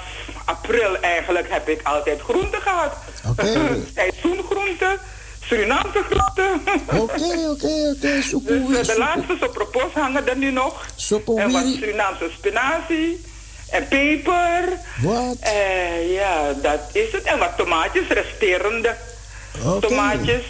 april 0.46 0.96
eigenlijk 1.02 1.48
heb 1.50 1.68
ik 1.70 1.80
altijd 1.84 2.22
groente 2.22 2.58
gehad. 2.62 2.94
Oké. 3.30 3.46
Seizoengroente, 3.96 4.98
Surinaamse 5.46 6.04
groente. 6.10 6.54
Oké, 6.86 7.50
oké, 7.50 7.94
oké. 7.96 7.98
Dus 8.00 8.32
eh, 8.34 8.42
de 8.88 8.96
laatste 8.98 9.36
sopropos 9.40 9.92
hangen 9.94 10.28
er 10.28 10.38
nu 10.38 10.52
nog. 10.52 10.86
En 11.36 11.52
wat. 11.52 11.64
Surinaamse 11.66 12.30
spinazie. 12.38 13.22
En 13.72 13.88
peper. 13.88 14.78
Wat? 15.02 15.38
Eh, 15.40 16.14
ja, 16.14 16.54
dat 16.54 16.80
is 16.92 17.12
het. 17.12 17.24
En 17.24 17.40
wat 17.40 17.58
tomaatjes, 17.58 18.08
resterende 18.08 18.96
Oké. 19.66 19.88
tomaatjes. 19.88 20.44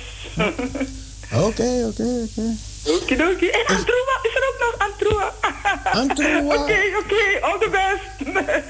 Oké, 1.34 1.85
oké, 1.89 2.03
oké. 2.27 2.56
Okidoki. 2.85 3.48
En 3.49 3.65
Antroa, 3.65 4.15
is 4.23 4.35
er 4.35 4.43
ook 4.49 4.60
nog 4.60 4.76
Antroa? 4.89 5.34
Antroa. 6.02 6.56
Oké, 6.56 6.80
oké, 6.99 7.41
all 7.41 7.60
the 7.60 7.69
best. 7.69 8.30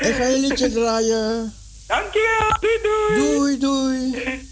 Ik 0.10 0.16
ga 0.16 0.26
je 0.26 0.38
liedje 0.38 0.70
draaien. 0.72 1.54
Dankjewel, 1.88 2.58
doei 2.60 2.80
doei. 2.84 3.38
Doei, 3.38 3.58
doei. 3.58 4.50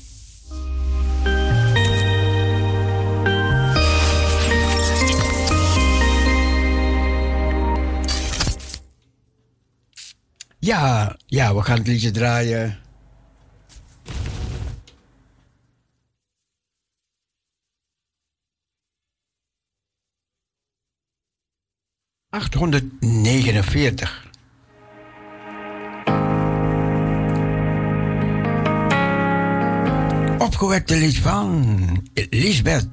Ja, 10.60 11.16
ja, 11.26 11.56
we 11.56 11.62
gaan 11.62 11.78
het 11.78 11.88
liedje 11.88 12.12
draaien. 12.12 12.78
...849. 22.30 24.28
Opgewekte 30.38 30.98
lied 30.98 31.18
van 31.18 31.66
Lisbeth. 32.30 32.88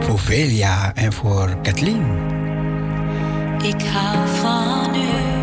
Voor 0.00 0.18
Velia 0.18 0.94
en 0.94 1.12
voor 1.12 1.60
Kathleen. 1.60 2.36
Ik 3.62 3.82
hou 3.82 4.28
van 4.28 4.94
u. 4.94 5.36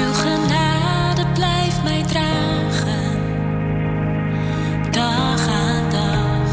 Uw 0.00 0.12
genade 0.12 1.26
blijft 1.34 1.82
mij 1.82 2.02
dragen. 2.02 3.18
Dag 4.90 5.48
aan 5.48 5.90
dag. 5.90 6.50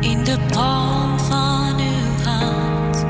In 0.00 0.24
de 0.24 0.38
palm 0.52 1.18
van 1.18 1.74
uw 1.78 2.30
hand. 2.30 3.04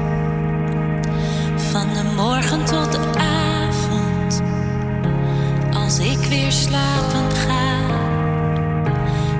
Van 1.56 1.86
de 1.94 2.12
morgen 2.16 2.64
tot 2.64 2.92
de 2.92 3.00
avond. 3.18 4.42
Als 5.74 5.98
ik 5.98 6.18
weer 6.18 6.52
slapen 6.52 7.30
ga. 7.30 7.76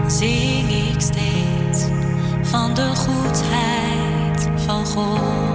Zing 0.06 0.70
ik 0.70 1.00
steeds 1.00 1.84
van 2.42 2.74
de 2.74 2.92
goedheid 2.96 4.07
van 4.68 4.84
God. 4.84 5.47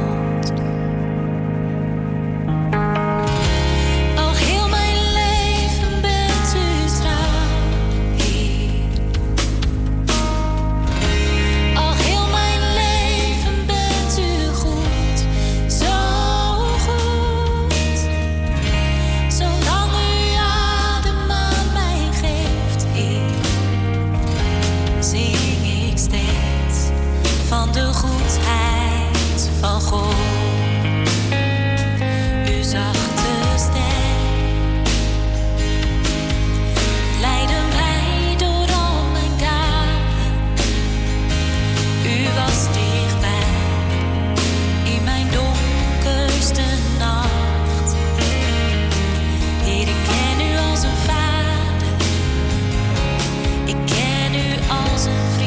U 54.94 55.43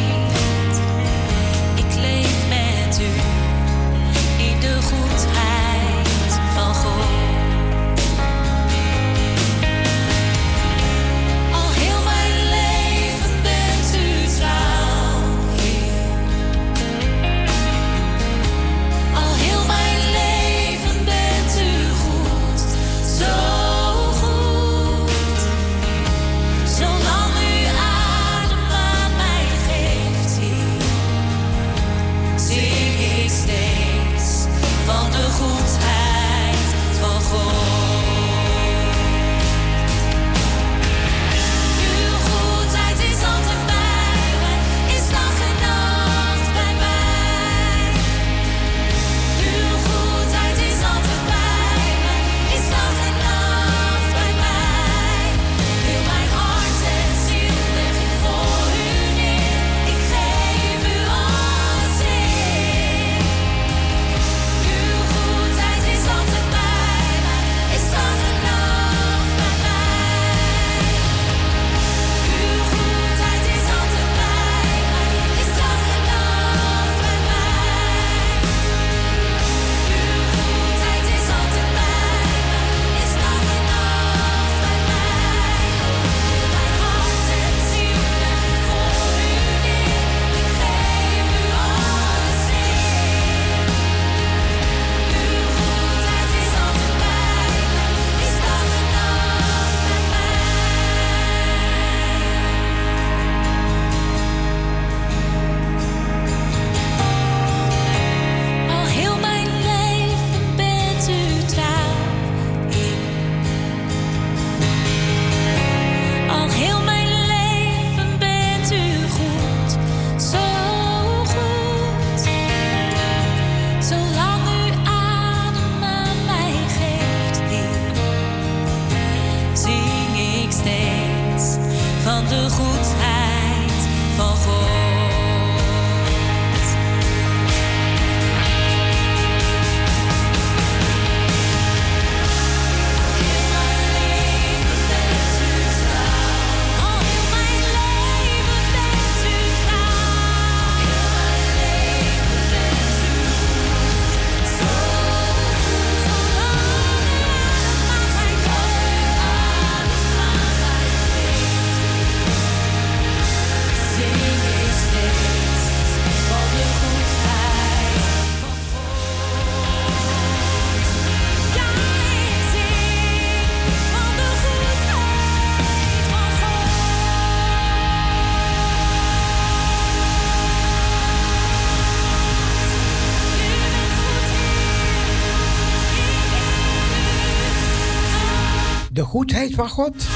goedheid 189.17 189.55
van 189.55 189.69
God. 189.69 190.07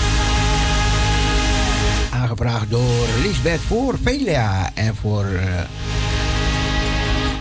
Aangevraagd 2.12 2.70
door 2.70 3.06
Lisbeth 3.22 3.60
voor 3.60 3.98
Velia 4.02 4.74
en 4.74 4.96
voor 4.96 5.24
eh, 5.24 5.64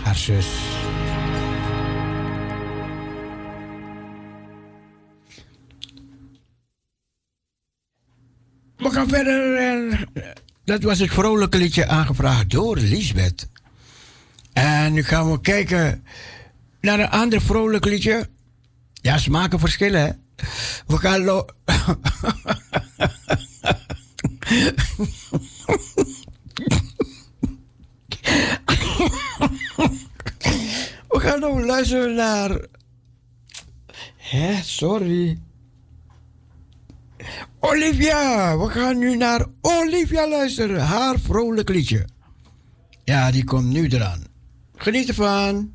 haar 0.02 0.16
zus. 0.16 0.46
We 8.76 8.90
gaan 8.90 9.08
verder. 9.08 9.56
En 9.56 10.08
dat 10.64 10.82
was 10.82 10.98
het 10.98 11.10
vrolijke 11.10 11.58
liedje 11.58 11.86
aangevraagd 11.86 12.50
door 12.50 12.76
Lisbeth. 12.76 13.48
En 14.52 14.92
nu 14.92 15.02
gaan 15.02 15.30
we 15.30 15.40
kijken 15.40 16.04
naar 16.80 17.00
een 17.00 17.10
ander 17.10 17.40
vrolijk 17.40 17.84
liedje. 17.84 18.28
Ja, 18.92 19.18
smaken 19.18 19.58
verschillen, 19.58 20.00
hè? 20.00 20.10
We 20.86 20.96
gaan. 20.96 21.24
Lo- 21.24 21.46
We 31.08 31.20
gaan 31.20 31.40
nog 31.40 31.58
luisteren 31.64 32.14
naar. 32.14 32.64
Hè, 34.16 34.62
sorry. 34.62 35.38
Olivia, 37.60 38.58
we 38.58 38.68
gaan 38.70 38.98
nu 38.98 39.16
naar 39.16 39.46
Olivia 39.60 40.28
luisteren. 40.28 40.80
Haar 40.80 41.18
vrolijk 41.18 41.68
liedje. 41.68 42.04
Ja, 43.04 43.30
die 43.30 43.44
komt 43.44 43.66
nu 43.66 43.88
eraan. 43.88 44.24
Geniet 44.76 45.08
ervan. 45.08 45.72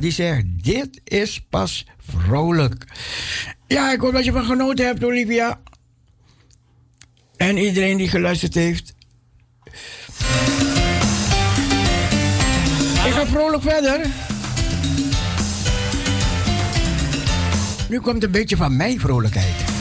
Die 0.00 0.10
zegt, 0.10 0.44
dit 0.64 1.00
is 1.04 1.46
pas 1.50 1.86
vrolijk. 2.08 2.84
Ja, 3.66 3.92
ik 3.92 4.00
hoop 4.00 4.12
dat 4.12 4.24
je 4.24 4.32
van 4.32 4.44
genoten 4.44 4.86
hebt, 4.86 5.04
Olivia. 5.04 5.60
En 7.36 7.56
iedereen 7.56 7.96
die 7.96 8.08
geluisterd 8.08 8.54
heeft. 8.54 8.94
Ik 13.04 13.12
ga 13.12 13.26
vrolijk 13.26 13.62
verder. 13.62 14.06
Nu 17.88 18.00
komt 18.00 18.24
een 18.24 18.30
beetje 18.30 18.56
van 18.56 18.76
mijn 18.76 19.00
vrolijkheid. 19.00 19.71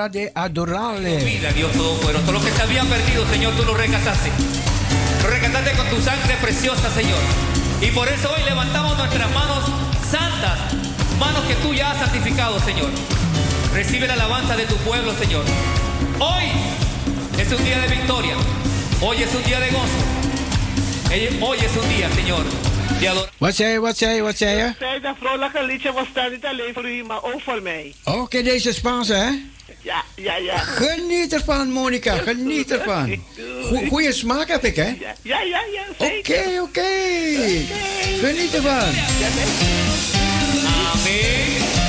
Hora 0.00 0.08
de 0.08 0.32
adorarle. 0.34 1.22
Vida, 1.22 1.52
Dios 1.52 1.70
Todopoderoso. 1.72 2.32
Lo 2.32 2.42
que 2.42 2.50
se 2.50 2.62
había 2.62 2.82
perdido, 2.84 3.26
Señor, 3.30 3.52
tú 3.52 3.64
lo 3.64 3.74
rescataste. 3.74 4.30
Lo 5.22 5.28
rescataste 5.28 5.72
con 5.72 5.86
tu 5.90 6.00
sangre 6.00 6.36
preciosa, 6.40 6.90
Señor. 6.90 7.18
Y 7.82 7.88
por 7.88 8.08
eso 8.08 8.32
hoy 8.34 8.42
levantamos 8.44 8.96
nuestras 8.96 9.30
manos 9.34 9.62
santas, 10.10 10.58
manos 11.18 11.44
que 11.44 11.54
tú 11.56 11.74
ya 11.74 11.90
has 11.90 11.98
santificado, 11.98 12.58
Señor. 12.60 12.88
Recibe 13.74 14.06
la 14.06 14.14
alabanza 14.14 14.56
de 14.56 14.64
tu 14.64 14.76
pueblo, 14.76 15.12
Señor. 15.20 15.44
Hoy 16.18 16.46
es 17.38 17.52
un 17.52 17.62
día 17.62 17.78
de 17.80 17.88
victoria. 17.88 18.36
Hoy 19.02 19.22
es 19.22 19.34
un 19.34 19.42
día 19.42 19.60
de 19.60 19.68
gozo. 19.68 21.44
Hoy 21.44 21.58
es 21.58 21.76
un 21.76 21.88
día, 21.90 22.08
Señor. 22.14 22.44
Wat 23.38 23.54
zei 23.54 23.72
je, 23.72 23.80
wat 23.80 23.96
zei 23.96 24.14
je, 24.14 24.22
wat 24.22 24.36
zei 24.36 24.56
je? 24.56 24.72
zei 24.78 25.00
dat 25.00 25.16
vrolijke 25.20 25.64
liedje 25.64 25.92
was 25.92 26.06
daar 26.12 26.30
niet 26.30 26.44
alleen 26.44 26.72
voor 26.74 26.90
u, 26.90 27.04
maar 27.04 27.22
ook 27.22 27.40
voor 27.40 27.62
mij. 27.62 27.94
Oké, 28.04 28.42
deze 28.42 28.72
Spaanse, 28.72 29.14
hè? 29.14 29.30
Ja, 29.82 30.04
ja, 30.16 30.36
ja. 30.36 30.58
Geniet 30.58 31.32
ervan, 31.32 31.70
Monica, 31.72 32.16
geniet 32.16 32.70
ervan. 32.70 33.24
Goe- 33.62 33.86
Goeie 33.88 34.12
smaak 34.12 34.48
heb 34.48 34.64
ik, 34.64 34.76
hè? 34.76 34.86
Ja, 34.98 35.14
ja, 35.22 35.40
ja. 35.42 35.82
Oké, 35.98 36.60
oké. 36.62 36.90
Geniet 38.20 38.54
ervan. 38.54 38.92
Amén. 40.92 41.79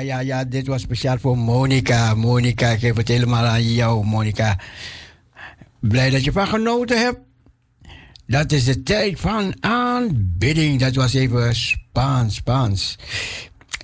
Ja, 0.00 0.20
ja, 0.20 0.44
dit 0.44 0.66
was 0.66 0.82
speciaal 0.82 1.18
voor 1.18 1.38
Monica. 1.38 2.14
Monica, 2.14 2.68
ik 2.68 2.78
geef 2.78 2.96
het 2.96 3.08
helemaal 3.08 3.44
aan 3.44 3.72
jou, 3.72 4.04
Monica. 4.04 4.58
Blij 5.80 6.10
dat 6.10 6.24
je 6.24 6.32
van 6.32 6.46
genoten 6.46 6.98
hebt. 6.98 7.18
Dat 8.26 8.52
is 8.52 8.64
de 8.64 8.82
tijd 8.82 9.20
van 9.20 9.54
aanbidding. 9.60 10.80
Dat 10.80 10.94
was 10.94 11.14
even 11.14 11.54
Spaans, 11.54 12.34
Spaans. 12.34 12.98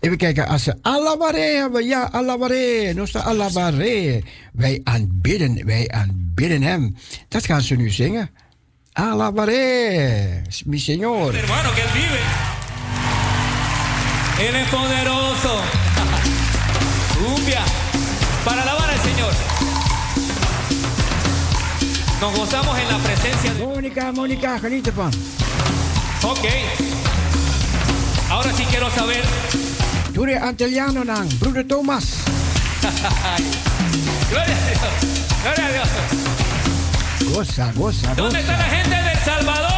Even 0.01 0.17
kijken, 0.17 0.47
als 0.47 0.63
ze 0.63 0.75
alabare 0.83 1.41
hebben. 1.41 1.87
Ja, 1.87 2.11
alabare. 2.13 2.93
Nostra 2.95 3.21
alabare. 3.21 4.23
Wij 4.53 4.81
aanbidden, 4.85 5.67
wij 5.67 5.89
aanbidden 5.91 6.63
hem. 6.63 6.97
Dat 7.29 7.47
gaan 7.47 7.63
ze 7.63 7.75
nu 7.75 7.91
zingen. 7.91 8.31
Alabare, 8.93 10.43
mi 10.65 10.79
señor. 10.79 11.35
Hermano, 11.35 11.71
que 11.75 11.85
vive. 11.93 12.55
Es 14.39 14.69
poderoso. 14.69 15.86
Cumbia. 17.19 17.65
Para 18.45 18.63
alabar 18.63 18.91
al 18.91 19.01
Señor. 19.01 19.33
Nos 22.21 22.37
gozamos 22.37 22.79
en 22.79 22.89
la 22.89 22.99
presencia 22.99 23.55
de... 23.55 23.65
Mónica, 23.65 24.13
Mónica, 24.13 24.59
geniet 24.59 24.87
ervan. 24.87 25.11
Ok. 26.23 26.45
Ahora 28.31 28.53
sí 28.53 28.65
quiero 28.71 28.91
saber. 28.91 29.25
Dure 30.13 30.39
Anteliano 30.39 31.05
dan, 31.05 31.29
broeder 31.39 31.67
Thomas. 31.67 32.19
Gloria 34.31 34.57
a 34.57 34.67
Dios. 34.67 34.81
Gloria 35.43 35.67
a 35.67 35.73
Dios. 35.73 35.89
Goza, 37.35 37.73
goza, 37.75 38.15
¿Dónde 38.15 38.41
está 38.41 38.57
la 38.57 38.65
gente 38.65 38.97
de 38.97 39.13
El 39.13 39.19
Salvador? 39.19 39.71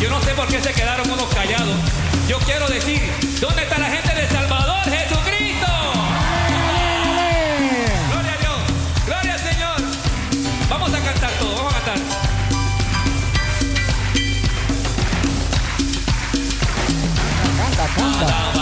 Yo 0.00 0.10
no 0.10 0.20
sé 0.22 0.30
por 0.32 0.46
qué 0.48 0.60
se 0.60 0.72
quedaron 0.72 1.10
unos 1.10 1.28
callados. 1.34 2.03
Yo 2.28 2.38
quiero 2.38 2.66
decir, 2.68 3.02
¿dónde 3.38 3.64
está 3.64 3.78
la 3.78 3.90
gente 3.90 4.14
de 4.14 4.26
Salvador? 4.28 4.82
Jesucristo. 4.84 5.66
Gloria 8.10 8.32
a 8.32 8.36
Dios. 8.38 8.58
Gloria 9.06 9.34
al 9.34 9.40
Señor. 9.40 9.76
Vamos 10.70 10.94
a 10.94 11.00
cantar 11.00 11.30
todo, 11.32 11.54
vamos 11.56 11.74
a 11.74 11.80
cantar. 11.80 12.18
Canta, 17.58 17.86
canta. 17.94 18.53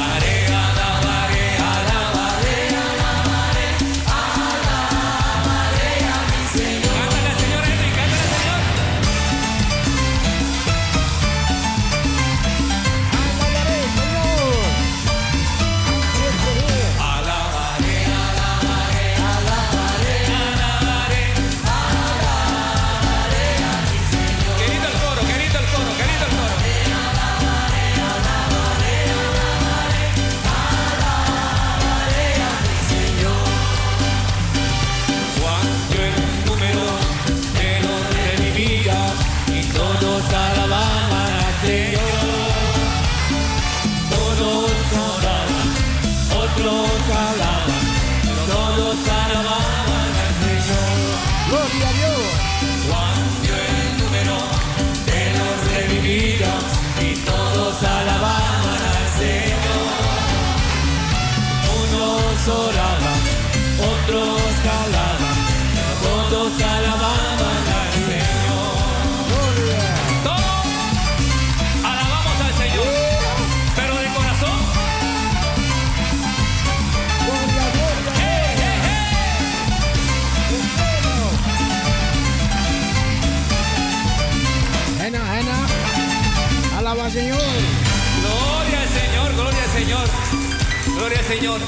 Señor, 90.07 90.97
gloria 90.97 91.19
al 91.19 91.25
Señor. 91.27 91.61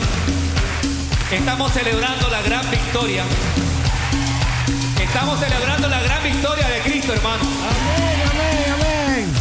Estamos 1.31 1.73
celebrando 1.73 2.29
la 2.29 2.43
gran 2.43 2.71
victoria. 2.71 3.25
Estamos 5.01 5.39
celebrando 5.41 5.89
la 5.89 6.01
gran 6.03 6.23
victoria 6.23 6.69
de 6.69 6.81
Cristo, 6.81 7.13
hermano. 7.13 7.43
Amén, 7.43 8.23
amén, 8.31 8.75
amén. 8.75 9.33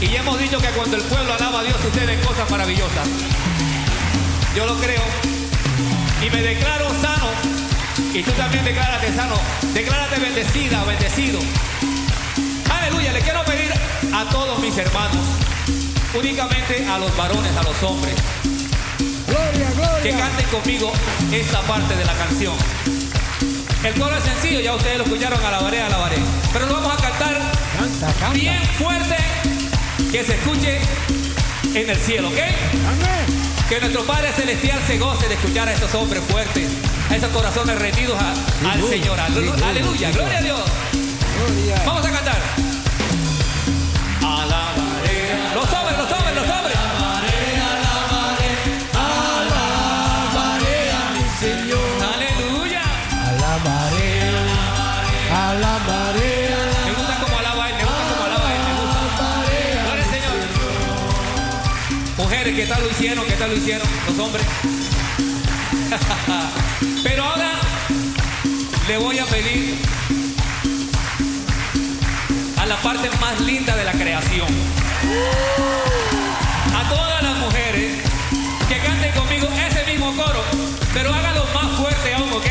Y 0.00 0.08
ya 0.08 0.20
hemos 0.20 0.38
dicho 0.38 0.58
que 0.58 0.68
cuando 0.68 0.96
el 0.96 1.02
pueblo 1.02 1.34
alaba 1.34 1.60
a 1.60 1.62
Dios 1.62 1.76
suceden 1.82 2.20
cosas 2.20 2.50
maravillosas. 2.50 3.08
Yo 4.56 4.66
lo 4.66 4.76
creo. 4.78 5.02
Y 6.24 6.30
me 6.30 6.42
declaro 6.42 6.88
sano. 7.00 7.28
Y 8.12 8.22
tú 8.22 8.30
también 8.32 8.64
declárate 8.64 9.14
sano. 9.14 9.36
Declárate 9.72 10.20
bendecida, 10.20 10.84
bendecido. 10.84 11.38
Aleluya. 12.70 13.12
Le 13.12 13.20
quiero 13.20 13.44
pedir 13.44 13.72
a 14.12 14.24
todos 14.30 14.58
mis 14.60 14.76
hermanos, 14.78 15.26
únicamente 16.14 16.86
a 16.88 16.98
los 16.98 17.14
varones, 17.16 17.56
a 17.56 17.62
los 17.62 17.82
hombres, 17.82 18.14
Gloria, 19.26 19.70
gloria. 19.74 20.02
que 20.02 20.10
canten 20.12 20.46
conmigo 20.46 20.92
esta 21.32 21.60
parte 21.62 21.96
de 21.96 22.04
la 22.04 22.12
canción. 22.14 22.54
El 23.84 23.94
coro 23.94 24.16
es 24.16 24.24
sencillo, 24.24 24.60
ya 24.60 24.74
ustedes 24.74 24.98
lo 24.98 25.04
escucharon, 25.04 25.44
alabaré, 25.44 25.82
alabaré. 25.82 26.16
Pero 26.52 26.66
lo 26.66 26.74
vamos 26.74 26.92
a 26.94 26.96
cantar 26.96 27.36
Canta, 27.78 28.06
canta. 28.18 28.30
bien 28.30 28.62
fuerte, 28.78 29.16
que 30.10 30.24
se 30.24 30.34
escuche 30.36 30.80
en 31.74 31.90
el 31.90 31.96
cielo, 31.98 32.28
¿ok? 32.28 32.38
Amén. 32.38 33.44
Que 33.68 33.80
nuestro 33.80 34.04
Padre 34.04 34.32
Celestial 34.32 34.80
se 34.86 34.98
goce 34.98 35.28
de 35.28 35.34
escuchar 35.34 35.68
a 35.68 35.72
estos 35.74 35.94
hombres 35.94 36.22
fuertes, 36.30 36.68
a 37.10 37.16
esos 37.16 37.30
corazones 37.30 37.78
rendidos 37.78 38.16
a- 38.20 38.70
al 38.72 38.88
Señor. 38.88 39.18
Aleluya, 39.20 40.08
sí, 40.10 40.14
gloria 40.18 40.38
a 40.38 40.42
Dios. 40.42 40.60
Gloria. 41.38 41.82
Vamos 41.84 42.06
a 42.06 42.10
cantar. 42.10 42.38
Mujeres, 62.54 62.68
¿qué 62.68 62.74
tal 62.74 62.82
lo 62.84 62.90
hicieron? 62.90 63.26
¿Qué 63.26 63.32
tal 63.34 63.50
lo 63.50 63.56
hicieron? 63.56 63.88
Los 64.06 64.18
hombres. 64.18 64.46
Pero 67.02 67.24
ahora 67.24 67.52
le 68.86 68.98
voy 68.98 69.18
a 69.18 69.24
pedir 69.26 69.76
a 72.56 72.66
la 72.66 72.76
parte 72.76 73.10
más 73.20 73.40
linda 73.40 73.76
de 73.76 73.84
la 73.84 73.92
creación. 73.92 74.46
A 76.74 76.88
todas 76.88 77.22
las 77.22 77.36
mujeres 77.38 77.92
que 78.68 78.78
canten 78.78 79.12
conmigo 79.14 79.48
ese 79.48 79.84
mismo 79.90 80.14
coro, 80.14 80.42
pero 80.92 81.12
háganlo 81.12 81.46
más 81.54 81.76
fuerte 81.76 82.14
aún, 82.14 82.32
¿ok? 82.32 82.46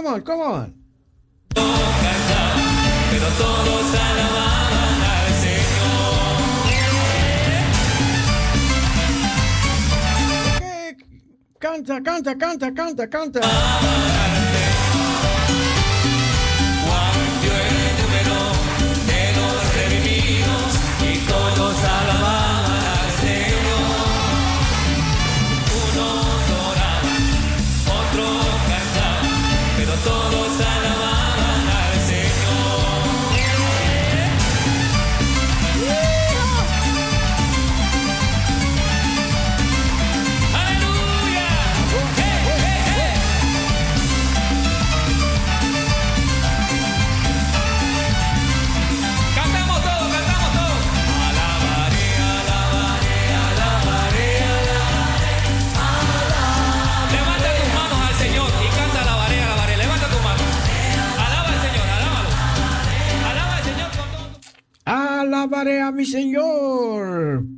Come 0.00 0.14
on, 0.14 0.22
come 0.22 0.40
on. 0.40 0.74
Canta, 11.60 12.00
canta, 12.00 12.34
canta, 12.34 12.70
canta, 12.72 13.06
canta. 13.08 14.19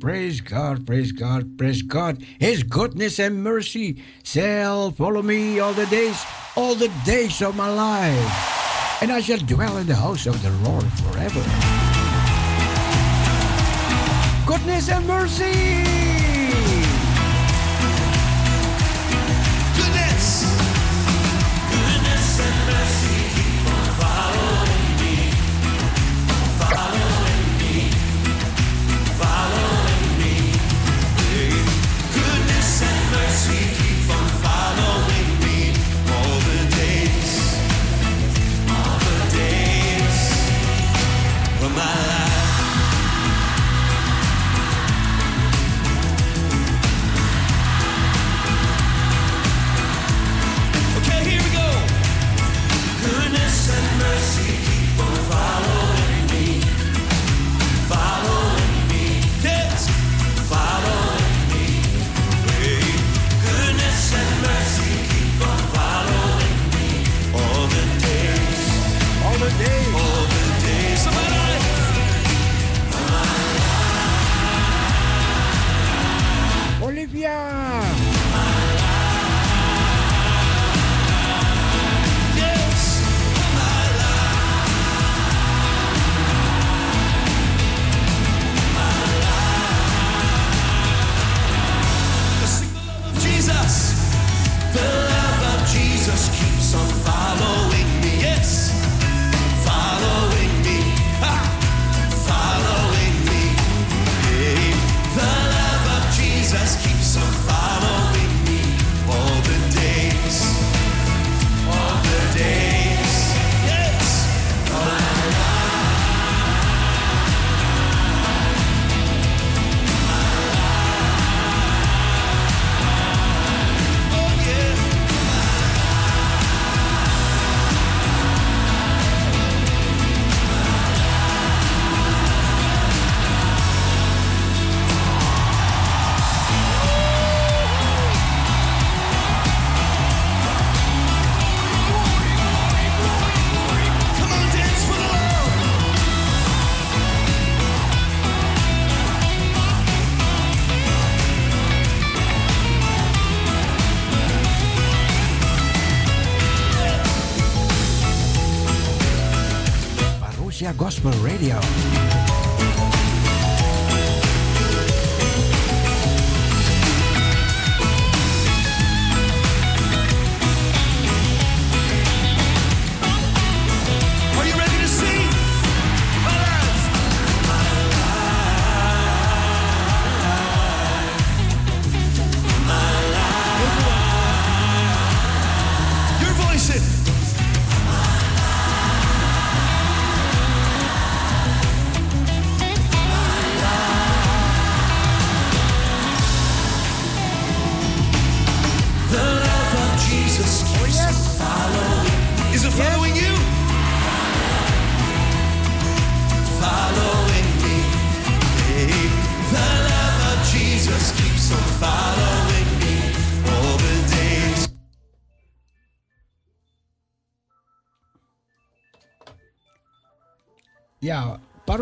Praise 0.03 0.41
God, 0.41 0.85
praise 0.85 1.13
God, 1.13 1.57
praise 1.57 1.81
God. 1.81 2.21
His 2.37 2.61
goodness 2.61 3.19
and 3.19 3.41
mercy 3.41 4.03
shall 4.21 4.91
follow 4.91 5.21
me 5.21 5.59
all 5.59 5.71
the 5.71 5.85
days, 5.85 6.21
all 6.57 6.75
the 6.75 6.91
days 7.05 7.41
of 7.41 7.55
my 7.55 7.73
life. 7.73 8.99
And 9.01 9.13
I 9.13 9.21
shall 9.21 9.37
dwell 9.37 9.77
in 9.77 9.87
the 9.87 9.95
house 9.95 10.25
of 10.27 10.35
the 10.43 10.51
Lord 10.67 10.83
forever. 10.99 11.39
Goodness 14.45 14.89
and 14.89 15.07
mercy. 15.07 15.53
Goodness. 19.77 20.02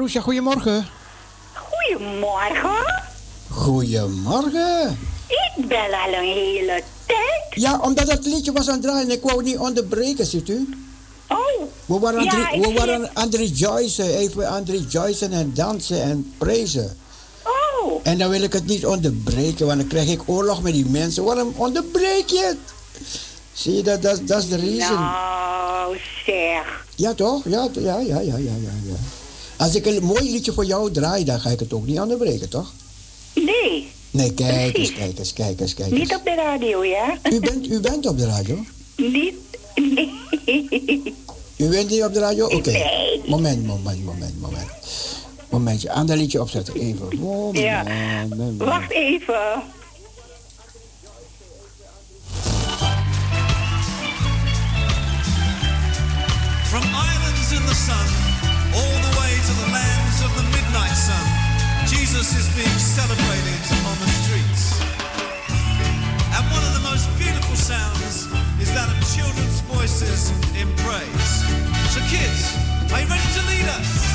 Ja, 0.02 0.07
Parusha, 0.07 0.22
goedemorgen. 0.22 0.88
Goedemorgen. 1.53 3.03
Goedemorgen. 3.49 4.99
Ik 5.28 5.68
ben 5.68 5.78
al 5.94 6.14
een 6.14 6.23
hele 6.34 6.84
tijd. 7.06 7.61
Ja, 7.64 7.80
omdat 7.82 8.07
dat 8.07 8.26
liedje 8.26 8.52
was 8.52 8.68
aan 8.68 8.73
het 8.73 8.84
draaien. 8.84 9.11
Ik 9.11 9.22
wou 9.23 9.44
niet 9.44 9.57
onderbreken, 9.57 10.26
ziet 10.26 10.49
u. 10.49 10.69
Oh. 11.28 11.38
We 11.86 11.99
waren 11.99 12.23
Ja, 12.23 12.36
het 12.36 12.53
ik 12.53 12.65
we 12.65 12.73
waren 12.73 12.99
zie- 13.02 13.10
aan 13.14 13.23
het 13.26 13.36
rejoicen, 13.36 14.15
even 14.18 14.49
aan 14.49 14.60
het 14.65 14.69
rejoicen 14.69 15.32
en 15.34 15.52
dansen 15.53 16.02
en 16.02 16.34
prezen. 16.38 16.98
Oh. 17.44 17.99
En 18.03 18.18
dan 18.18 18.30
wil 18.30 18.41
ik 18.41 18.53
het 18.53 18.65
niet 18.65 18.86
onderbreken, 18.86 19.65
want 19.65 19.80
dan 19.80 19.88
krijg 19.88 20.10
ik 20.10 20.22
oorlog 20.26 20.61
met 20.61 20.73
die 20.73 20.86
mensen. 20.86 21.23
Waarom 21.23 21.53
onderbreek 21.57 22.30
je 22.30 22.44
het? 22.45 22.57
Zie 23.53 23.73
je, 23.76 23.82
dat 23.84 24.02
dat- 24.02 24.28
dat 24.28 24.44
is 24.44 24.49
de 24.49 24.56
reason. 24.57 24.99
Nou, 24.99 25.98
zeg. 26.26 26.86
Ja, 26.95 27.14
toch? 27.14 27.41
Ja, 27.45 27.68
to- 27.69 27.80
ja, 27.82 27.98
ja, 27.99 28.19
ja, 28.19 28.38
ja, 28.38 28.53
ja, 28.61 28.72
ja. 28.84 28.95
Als 29.62 29.76
ik 29.76 29.86
een 29.86 30.04
mooi 30.04 30.32
liedje 30.32 30.54
voor 30.54 30.66
jou 30.66 30.92
draai, 30.92 31.24
dan 31.24 31.40
ga 31.40 31.50
ik 31.50 31.60
het 31.60 31.74
ook 31.74 31.86
niet 31.86 32.00
onderbreken, 32.00 32.50
toch? 32.50 32.72
Nee, 33.34 33.90
Nee, 34.12 34.34
kijk 34.34 34.78
eens, 34.78 34.94
kijk 34.94 35.20
eens, 35.20 35.34
kijk 35.34 35.60
eens, 35.60 35.74
kijk 35.74 35.92
eens. 35.92 36.00
niet 36.00 36.16
op 36.16 36.24
de 36.24 36.36
radio, 36.36 36.86
ja? 36.86 37.18
U 37.32 37.40
bent, 37.40 37.68
u 37.68 37.80
bent 37.80 38.06
op 38.08 38.18
de 38.18 38.26
radio? 38.26 38.60
Niet. 38.96 39.34
Nee. 39.76 40.10
U 41.58 41.68
bent 41.70 41.90
niet 41.90 42.04
op 42.04 42.14
de 42.14 42.20
radio? 42.20 42.46
Oké. 42.46 42.72
Nee. 42.72 43.22
Moment, 43.26 43.66
moment, 43.66 44.04
moment, 44.06 44.42
moment. 44.42 44.68
Momentje, 45.50 45.92
ander 45.92 46.18
liedje 46.18 46.42
opzetten. 46.42 46.74
Even. 46.74 47.08
Moment, 47.20 47.58
Ja. 47.58 47.84
moment. 48.30 48.58
Wacht 48.62 48.92
even. 48.92 49.62
From 56.70 56.84
islands 56.84 57.52
in 57.52 57.64
the 57.68 57.76
sun, 57.76 58.08
celebrated 62.91 63.63
on 63.88 63.97
the 63.99 64.07
streets. 64.19 64.81
And 66.35 66.43
one 66.51 66.61
of 66.68 66.73
the 66.76 66.84
most 66.84 67.07
beautiful 67.18 67.55
sounds 67.55 68.27
is 68.59 68.68
that 68.76 68.89
of 68.91 68.99
children's 69.15 69.61
voices 69.61 70.30
in 70.59 70.68
praise. 70.84 71.31
So, 71.95 72.01
kids, 72.11 72.51
are 72.91 72.99
you 72.99 73.07
ready 73.07 73.30
to 73.39 73.41
lead 73.47 73.68
us? 73.80 74.11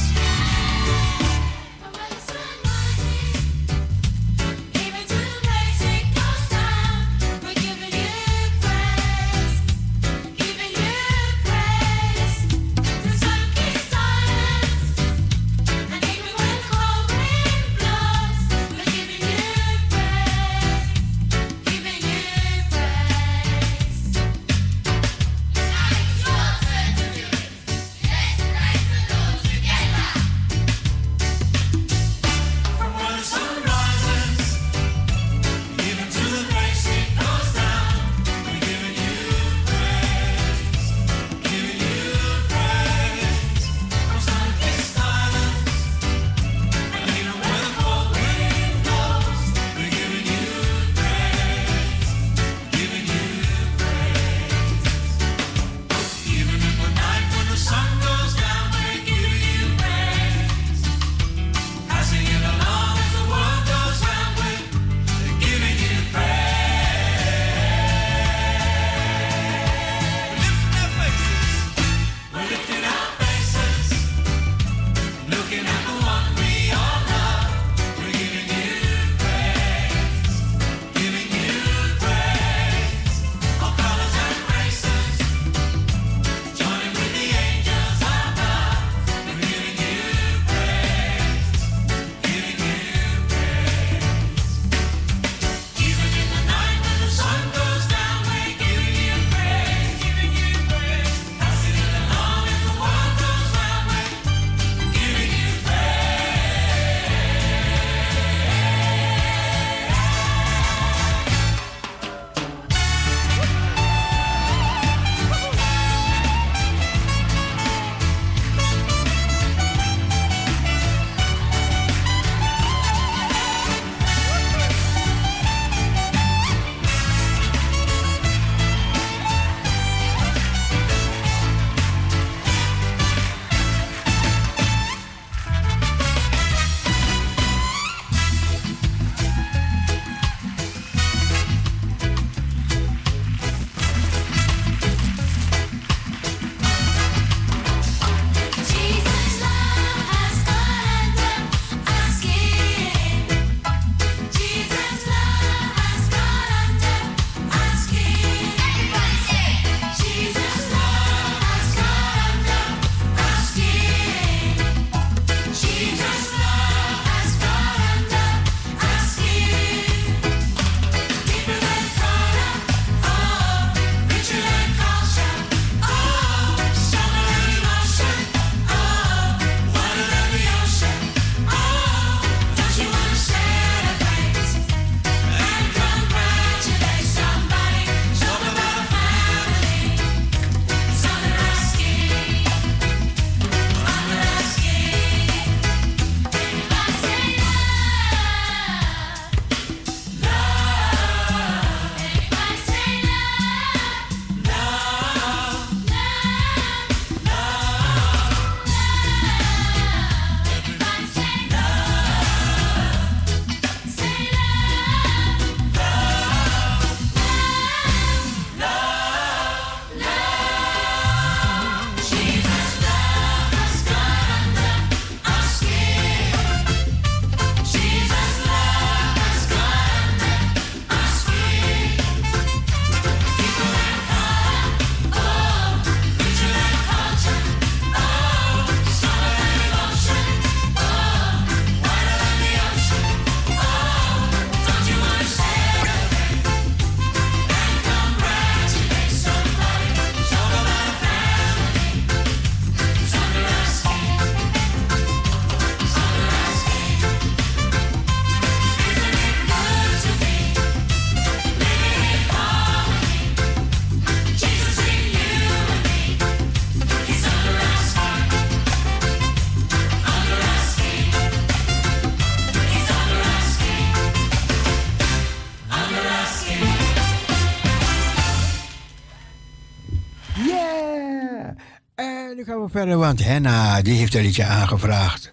want 282.94 283.24
Henna 283.24 283.82
die 283.82 283.98
heeft 283.98 284.14
een 284.14 284.22
liedje 284.22 284.44
aangevraagd. 284.44 285.32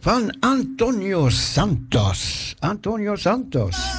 Van 0.00 0.36
Antonio 0.40 1.28
Santos. 1.28 2.54
Antonio 2.58 3.16
Santos. 3.16 3.93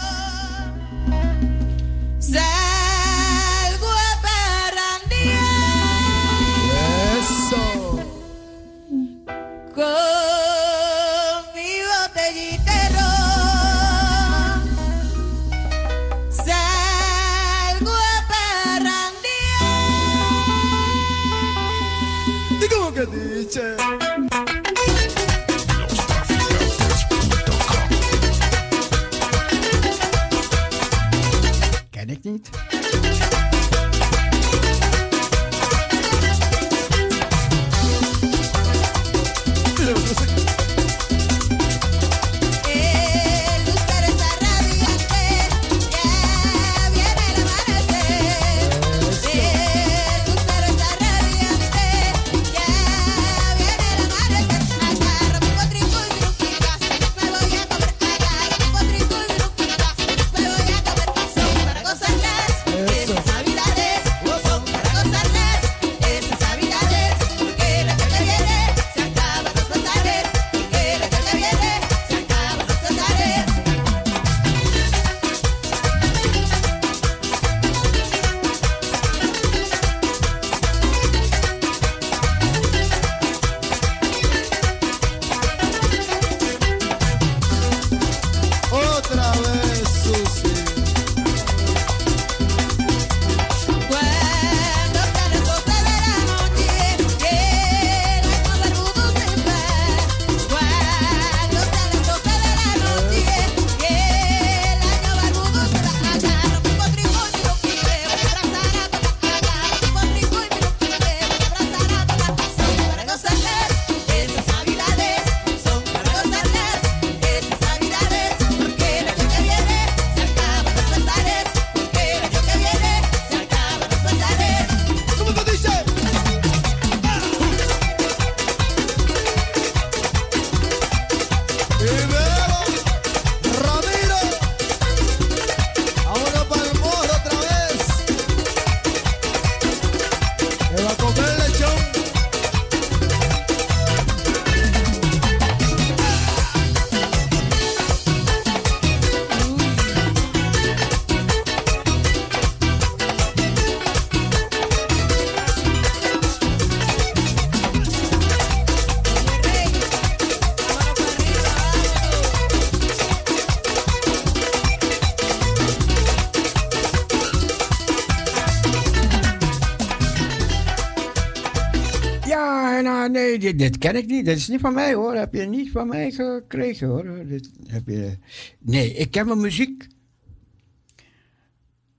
dit, 173.53 173.77
ken 173.77 173.95
ik 173.95 174.05
niet. 174.07 174.25
Dit 174.25 174.37
is 174.37 174.47
niet 174.47 174.59
van 174.59 174.73
mij 174.73 174.93
hoor. 174.93 175.15
Heb 175.15 175.33
je 175.33 175.45
niet 175.45 175.71
van 175.71 175.87
mij 175.87 176.11
gekregen 176.11 176.87
hoor. 176.87 177.25
Dit 177.27 177.49
heb 177.67 177.87
je... 177.87 178.17
Nee, 178.59 178.93
ik 178.93 179.11
ken 179.11 179.25
mijn 179.27 179.41
muziek. 179.41 179.87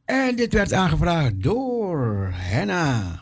En 0.04 0.36
dit 0.36 0.52
werd 0.52 0.72
aangevraagd 0.72 1.42
door 1.42 2.28
Henna. 2.32 3.15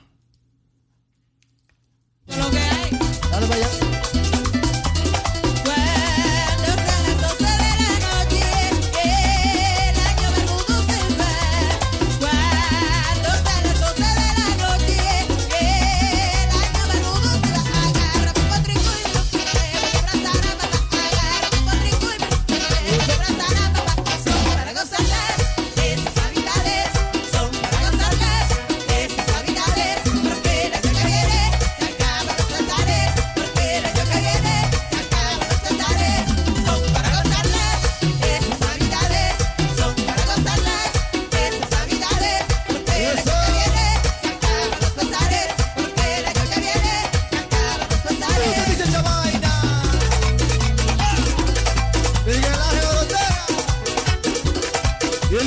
Ik 55.35 55.41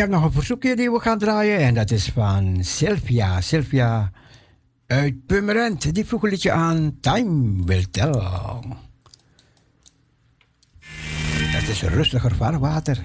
heb 0.00 0.08
nog 0.08 0.24
een 0.24 0.32
verzoekje 0.32 0.76
die 0.76 0.90
we 0.90 1.00
gaan 1.00 1.18
draaien 1.18 1.58
en 1.58 1.74
dat 1.74 1.90
is 1.90 2.08
van 2.14 2.58
Sylvia. 2.60 3.40
Sylvia 3.40 4.10
uit 4.86 5.26
Pummerend. 5.26 5.94
Die 5.94 6.04
vroeg 6.04 6.22
een 6.22 6.52
aan 6.52 6.96
Time 7.00 7.64
Will 7.64 7.86
Tell. 7.90 8.12
Dat 11.52 11.68
is 11.68 11.82
rustiger 11.82 12.34
vaarwater. 12.34 13.02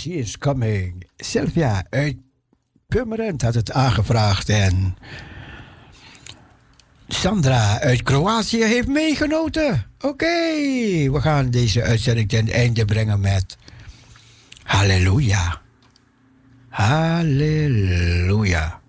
She 0.00 0.10
is 0.10 0.38
coming. 0.38 1.04
Sylvia 1.16 1.84
uit 1.90 2.16
Purmerend 2.88 3.42
had 3.42 3.54
het 3.54 3.72
aangevraagd 3.72 4.48
en 4.48 4.96
Sandra 7.08 7.80
uit 7.80 8.02
Kroatië 8.02 8.64
heeft 8.64 8.88
meegenoten. 8.88 9.86
Oké, 10.00 10.26
we 11.10 11.20
gaan 11.20 11.50
deze 11.50 11.82
uitzending 11.82 12.28
ten 12.28 12.48
einde 12.48 12.84
brengen 12.84 13.20
met 13.20 13.56
Halleluja. 14.62 15.60
Halleluja. 16.68 18.80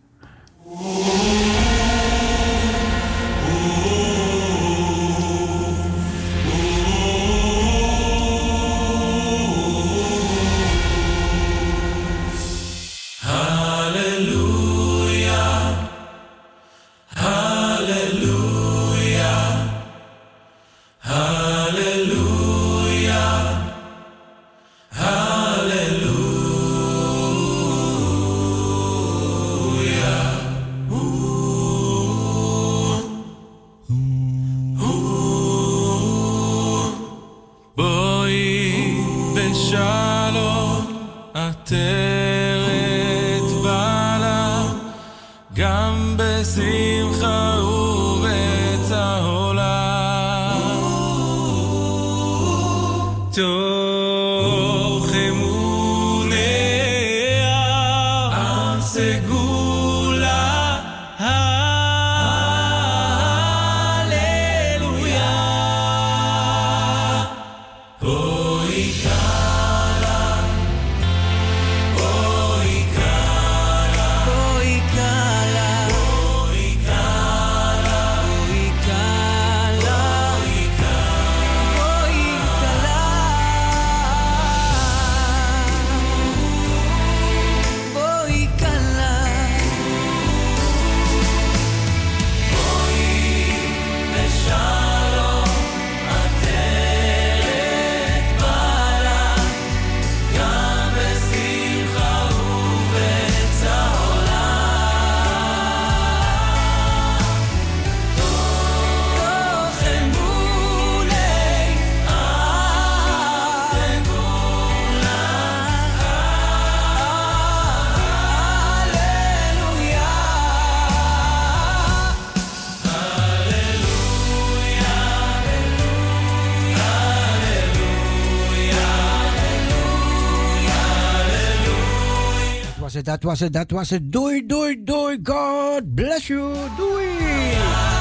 Dat 133.40 133.72
was 133.72 133.90
het. 133.90 134.12
Doei, 134.12 134.46
doei, 134.46 134.84
doei. 134.84 135.20
God 135.24 135.96
bless 135.96 136.28
you. 136.28 136.54
Doei. 136.78 138.01